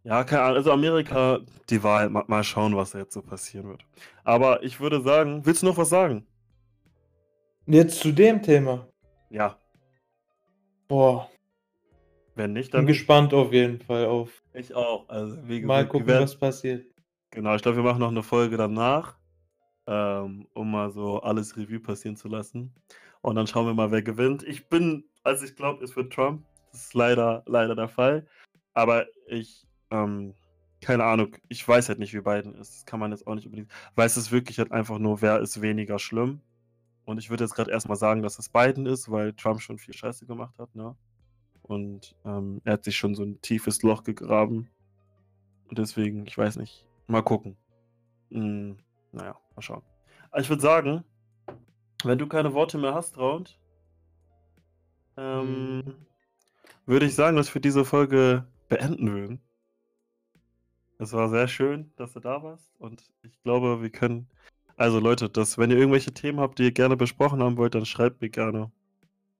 ja, 0.03 0.23
keine 0.23 0.41
Ahnung. 0.41 0.57
Also 0.57 0.71
Amerika, 0.71 1.39
die 1.69 1.83
Wahl, 1.83 2.09
mal, 2.09 2.23
mal 2.27 2.43
schauen, 2.43 2.75
was 2.75 2.91
da 2.91 2.99
jetzt 2.99 3.13
so 3.13 3.21
passieren 3.21 3.67
wird. 3.67 3.85
Aber 4.23 4.63
ich 4.63 4.79
würde 4.79 4.99
sagen, 5.01 5.45
willst 5.45 5.61
du 5.61 5.67
noch 5.67 5.77
was 5.77 5.89
sagen? 5.89 6.25
Jetzt 7.71 7.99
zu 7.99 8.11
dem 8.11 8.41
Thema. 8.41 8.87
Ja. 9.29 9.55
Boah, 10.87 11.29
Wenn 12.33 12.53
nicht, 12.53 12.71
bin 12.71 12.79
dann 12.79 12.85
nicht. 12.85 12.97
gespannt 12.97 13.31
auf 13.31 13.53
jeden 13.53 13.79
Fall 13.79 14.05
auf. 14.07 14.41
Ich 14.55 14.73
auch. 14.73 15.07
Also, 15.07 15.37
wie 15.47 15.61
Mal 15.61 15.87
gucken, 15.87 16.07
werden. 16.07 16.23
was 16.23 16.35
passiert. 16.35 16.87
Genau, 17.29 17.53
ich 17.53 17.61
glaube, 17.61 17.77
wir 17.77 17.83
machen 17.83 17.99
noch 17.99 18.09
eine 18.09 18.23
Folge 18.23 18.57
danach, 18.57 19.19
ähm, 19.85 20.47
um 20.55 20.71
mal 20.71 20.89
so 20.89 21.21
alles 21.21 21.55
Revue 21.57 21.79
passieren 21.79 22.15
zu 22.15 22.27
lassen. 22.27 22.73
Und 23.21 23.35
dann 23.35 23.45
schauen 23.45 23.67
wir 23.67 23.75
mal, 23.75 23.91
wer 23.91 24.01
gewinnt. 24.01 24.41
Ich 24.41 24.67
bin, 24.67 25.03
also 25.23 25.45
ich 25.45 25.55
glaube, 25.55 25.83
es 25.83 25.95
wird 25.95 26.11
Trump. 26.11 26.43
Das 26.71 26.85
ist 26.85 26.95
leider, 26.95 27.43
leider 27.45 27.75
der 27.75 27.87
Fall. 27.87 28.25
Aber 28.73 29.05
ich, 29.27 29.67
ähm, 29.91 30.33
keine 30.81 31.03
Ahnung, 31.03 31.35
ich 31.49 31.67
weiß 31.67 31.87
halt 31.89 31.99
nicht, 31.99 32.15
wie 32.15 32.21
Biden 32.21 32.55
ist. 32.55 32.77
Das 32.77 32.85
kann 32.87 32.99
man 32.99 33.11
jetzt 33.11 33.27
auch 33.27 33.35
nicht 33.35 33.45
unbedingt. 33.45 33.71
Weiß 33.93 34.17
es 34.17 34.31
wirklich 34.31 34.57
halt 34.57 34.71
einfach 34.71 34.97
nur, 34.97 35.21
wer 35.21 35.39
ist 35.39 35.61
weniger 35.61 35.99
schlimm. 35.99 36.41
Und 37.09 37.17
ich 37.17 37.31
würde 37.31 37.43
jetzt 37.43 37.55
gerade 37.55 37.71
erstmal 37.71 37.97
sagen, 37.97 38.21
dass 38.21 38.37
es 38.37 38.49
Biden 38.49 38.85
ist, 38.85 39.09
weil 39.09 39.33
Trump 39.33 39.61
schon 39.61 39.79
viel 39.79 39.95
Scheiße 39.95 40.27
gemacht 40.27 40.59
hat, 40.59 40.75
ne? 40.75 40.95
Und 41.63 42.15
ähm, 42.23 42.61
er 42.65 42.73
hat 42.73 42.83
sich 42.83 42.97
schon 42.97 43.15
so 43.15 43.23
ein 43.23 43.41
tiefes 43.41 43.81
Loch 43.81 44.03
gegraben. 44.03 44.69
Und 45.67 45.79
deswegen, 45.79 46.27
ich 46.27 46.37
weiß 46.37 46.57
nicht. 46.57 46.85
Mal 47.07 47.23
gucken. 47.23 47.57
Hm, 48.29 48.77
naja, 49.11 49.35
mal 49.55 49.61
schauen. 49.63 49.81
Aber 50.29 50.39
ich 50.39 50.49
würde 50.49 50.61
sagen, 50.61 51.03
wenn 52.03 52.19
du 52.19 52.27
keine 52.27 52.53
Worte 52.53 52.77
mehr 52.77 52.93
hast, 52.93 53.17
Round, 53.17 53.59
ähm, 55.17 55.81
Hm. 55.83 55.95
würde 56.85 57.07
ich 57.07 57.15
sagen, 57.15 57.37
dass 57.37 57.51
wir 57.55 57.59
diese 57.59 57.85
Folge 57.85 58.47
beenden 58.67 59.11
würden. 59.11 59.41
Es 60.99 61.11
war 61.13 61.27
sehr 61.29 61.47
schön, 61.47 61.91
dass 61.95 62.13
du 62.13 62.19
da 62.19 62.43
warst. 62.43 62.69
Und 62.77 63.03
ich 63.23 63.41
glaube, 63.41 63.81
wir 63.81 63.89
können. 63.89 64.29
Also, 64.79 64.99
Leute, 64.99 65.29
dass, 65.29 65.57
wenn 65.57 65.71
ihr 65.71 65.77
irgendwelche 65.77 66.13
Themen 66.13 66.39
habt, 66.39 66.57
die 66.57 66.63
ihr 66.63 66.71
gerne 66.71 66.95
besprochen 66.95 67.43
haben 67.43 67.57
wollt, 67.57 67.75
dann 67.75 67.85
schreibt 67.85 68.21
mir 68.21 68.29
gerne 68.29 68.71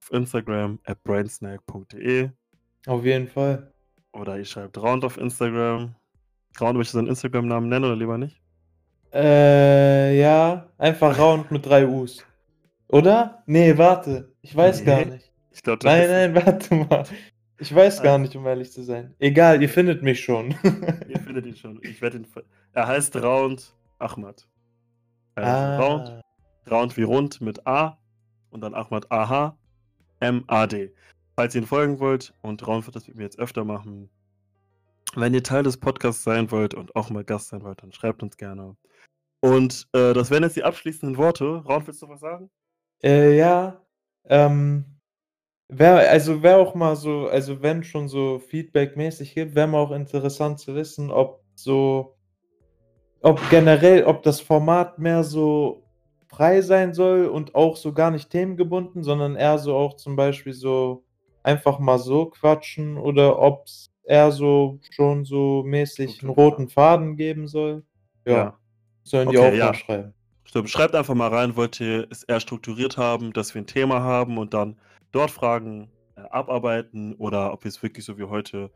auf 0.02 0.12
Instagram 0.12 0.78
at 0.84 1.02
brainsnack.de 1.02 2.28
Auf 2.86 3.04
jeden 3.04 3.26
Fall. 3.26 3.72
oder 4.12 4.36
ihr 4.38 4.44
schreibt 4.44 4.76
Round 4.76 5.02
auf 5.04 5.16
Instagram. 5.16 5.94
Round, 6.60 6.76
möchtest 6.76 6.94
du 6.94 6.98
seinen 6.98 7.08
Instagram-Namen 7.08 7.68
nennen 7.70 7.84
oder 7.86 7.96
lieber 7.96 8.18
nicht? 8.18 8.40
Äh, 9.14 10.18
ja, 10.20 10.68
einfach 10.78 11.18
Round 11.18 11.50
mit 11.50 11.64
drei 11.64 11.86
U's. 11.86 12.24
Oder? 12.88 13.42
Nee, 13.46 13.78
warte. 13.78 14.32
Ich 14.42 14.54
weiß 14.54 14.84
gar 14.84 14.98
Nee. 15.00 15.04
nicht. 15.06 15.32
Ich 15.52 15.62
glaube, 15.62 15.84
Nein, 15.86 16.08
nein, 16.08 16.34
warte 16.46 16.74
mal. 16.74 17.04
Ich 17.58 17.74
weiß 17.74 18.02
gar 18.02 18.18
nicht, 18.18 18.36
um 18.36 18.46
ehrlich 18.46 18.72
zu 18.72 18.82
sein. 18.82 19.14
Egal, 19.18 19.62
ihr 19.62 19.68
findet 19.68 20.02
mich 20.02 20.20
schon. 20.20 20.54
Ihr 21.08 21.18
findet 21.20 21.46
ihn 21.46 21.56
schon. 21.56 21.78
Ich 21.82 22.00
werde 22.02 22.18
ihn. 22.18 22.26
Er 22.72 22.86
heißt 22.86 23.16
Round 23.16 23.74
Ahmad. 23.98 24.46
Also 25.42 25.82
Round, 25.82 26.08
Ah, 26.08 26.70
Round 26.70 26.96
wie 26.96 27.02
rund 27.02 27.40
mit 27.40 27.66
A 27.66 27.98
und 28.50 28.60
dann 28.62 28.74
Ahmad 28.74 29.10
AH 29.10 29.56
M-A-D. 30.20 30.92
Falls 31.36 31.54
ihr 31.54 31.62
ihn 31.62 31.66
folgen 31.66 31.98
wollt 32.00 32.34
und 32.42 32.66
Round 32.66 32.86
wird 32.86 32.96
das 32.96 33.08
mit 33.08 33.16
mir 33.16 33.24
jetzt 33.24 33.38
öfter 33.38 33.64
machen. 33.64 34.10
Wenn 35.14 35.34
ihr 35.34 35.42
Teil 35.42 35.62
des 35.62 35.78
Podcasts 35.78 36.22
sein 36.22 36.50
wollt 36.50 36.74
und 36.74 36.94
auch 36.94 37.10
mal 37.10 37.24
Gast 37.24 37.48
sein 37.48 37.62
wollt, 37.62 37.82
dann 37.82 37.92
schreibt 37.92 38.22
uns 38.22 38.36
gerne. 38.36 38.76
Und 39.40 39.88
äh, 39.92 40.12
das 40.12 40.30
wären 40.30 40.42
jetzt 40.42 40.56
die 40.56 40.64
abschließenden 40.64 41.16
Worte. 41.16 41.64
Round, 41.64 41.86
willst 41.86 42.02
du 42.02 42.08
was 42.08 42.20
sagen? 42.20 42.50
äh, 43.02 43.36
ja, 43.36 43.80
ähm, 44.24 44.84
wäre, 45.68 46.08
also 46.08 46.42
wäre 46.42 46.58
auch 46.58 46.74
mal 46.74 46.96
so, 46.96 47.28
also 47.28 47.62
wenn 47.62 47.82
schon 47.82 48.08
so 48.08 48.38
Feedback-mäßig 48.38 49.34
gibt, 49.34 49.54
wäre 49.54 49.66
mal 49.68 49.78
auch 49.78 49.92
interessant 49.92 50.60
zu 50.60 50.74
wissen, 50.74 51.10
ob 51.10 51.42
so, 51.54 52.18
ob 53.22 53.40
generell, 53.50 54.04
ob 54.04 54.22
das 54.22 54.40
Format 54.40 54.98
mehr 54.98 55.24
so 55.24 55.82
frei 56.28 56.62
sein 56.62 56.94
soll 56.94 57.26
und 57.26 57.54
auch 57.54 57.76
so 57.76 57.92
gar 57.92 58.10
nicht 58.10 58.30
themengebunden, 58.30 59.02
sondern 59.02 59.36
eher 59.36 59.58
so 59.58 59.76
auch 59.76 59.96
zum 59.96 60.16
Beispiel 60.16 60.52
so 60.52 61.04
einfach 61.42 61.78
mal 61.78 61.98
so 61.98 62.26
quatschen 62.26 62.96
oder 62.96 63.38
ob 63.38 63.66
es 63.66 63.90
eher 64.04 64.30
so 64.30 64.78
schon 64.90 65.24
so 65.24 65.62
mäßig 65.64 66.22
einen 66.22 66.30
roten 66.30 66.68
Faden 66.68 67.16
geben 67.16 67.48
soll. 67.48 67.82
Ja, 68.24 68.58
sollen 69.02 69.28
die 69.30 69.38
Okay, 69.38 69.48
auch 69.48 69.54
ja. 69.54 69.66
mal 69.66 69.74
schreiben. 69.74 70.14
Stimmt, 70.44 70.70
schreibt 70.70 70.94
einfach 70.94 71.14
mal 71.14 71.28
rein, 71.28 71.56
wollt 71.56 71.80
ihr 71.80 72.06
es 72.10 72.24
eher 72.24 72.40
strukturiert 72.40 72.96
haben, 72.96 73.32
dass 73.32 73.54
wir 73.54 73.62
ein 73.62 73.66
Thema 73.66 74.00
haben 74.00 74.36
und 74.36 74.52
dann 74.52 74.76
dort 75.12 75.30
Fragen 75.30 75.88
äh, 76.16 76.22
abarbeiten 76.22 77.14
oder 77.14 77.52
ob 77.52 77.64
wir 77.64 77.68
es 77.68 77.82
wirklich 77.82 78.04
so 78.04 78.18
wie 78.18 78.24
heute 78.24 78.70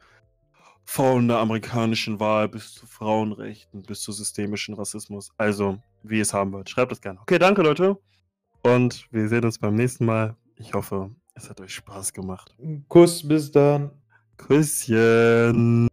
von 0.85 1.29
der 1.29 1.39
amerikanischen 1.39 2.21
Wahl 2.21 2.49
bis 2.49 2.75
zu 2.75 2.87
Frauenrechten 2.87 3.83
bis 3.83 4.01
zu 4.01 4.13
systemischen 4.13 4.75
Rassismus, 4.75 5.31
also 5.37 5.79
wie 6.03 6.17
ihr 6.17 6.23
es 6.23 6.35
haben 6.35 6.53
wollt. 6.53 6.69
Schreibt 6.71 6.93
es 6.93 7.01
gerne. 7.01 7.21
Okay, 7.23 7.39
danke 7.39 7.63
Leute 7.63 7.99
und 8.63 9.07
wir 9.11 9.29
sehen 9.29 9.45
uns 9.45 9.59
beim 9.59 9.75
nächsten 9.75 10.05
Mal. 10.05 10.37
Ich 10.57 10.75
hoffe, 10.75 11.11
es 11.35 11.51
hat 11.51 11.61
euch 11.61 11.75
Spaß 11.75 12.13
gemacht. 12.13 12.55
Kuss, 12.89 13.27
bis 13.27 13.51
dann. 13.51 13.91
Küsschen. 14.37 15.89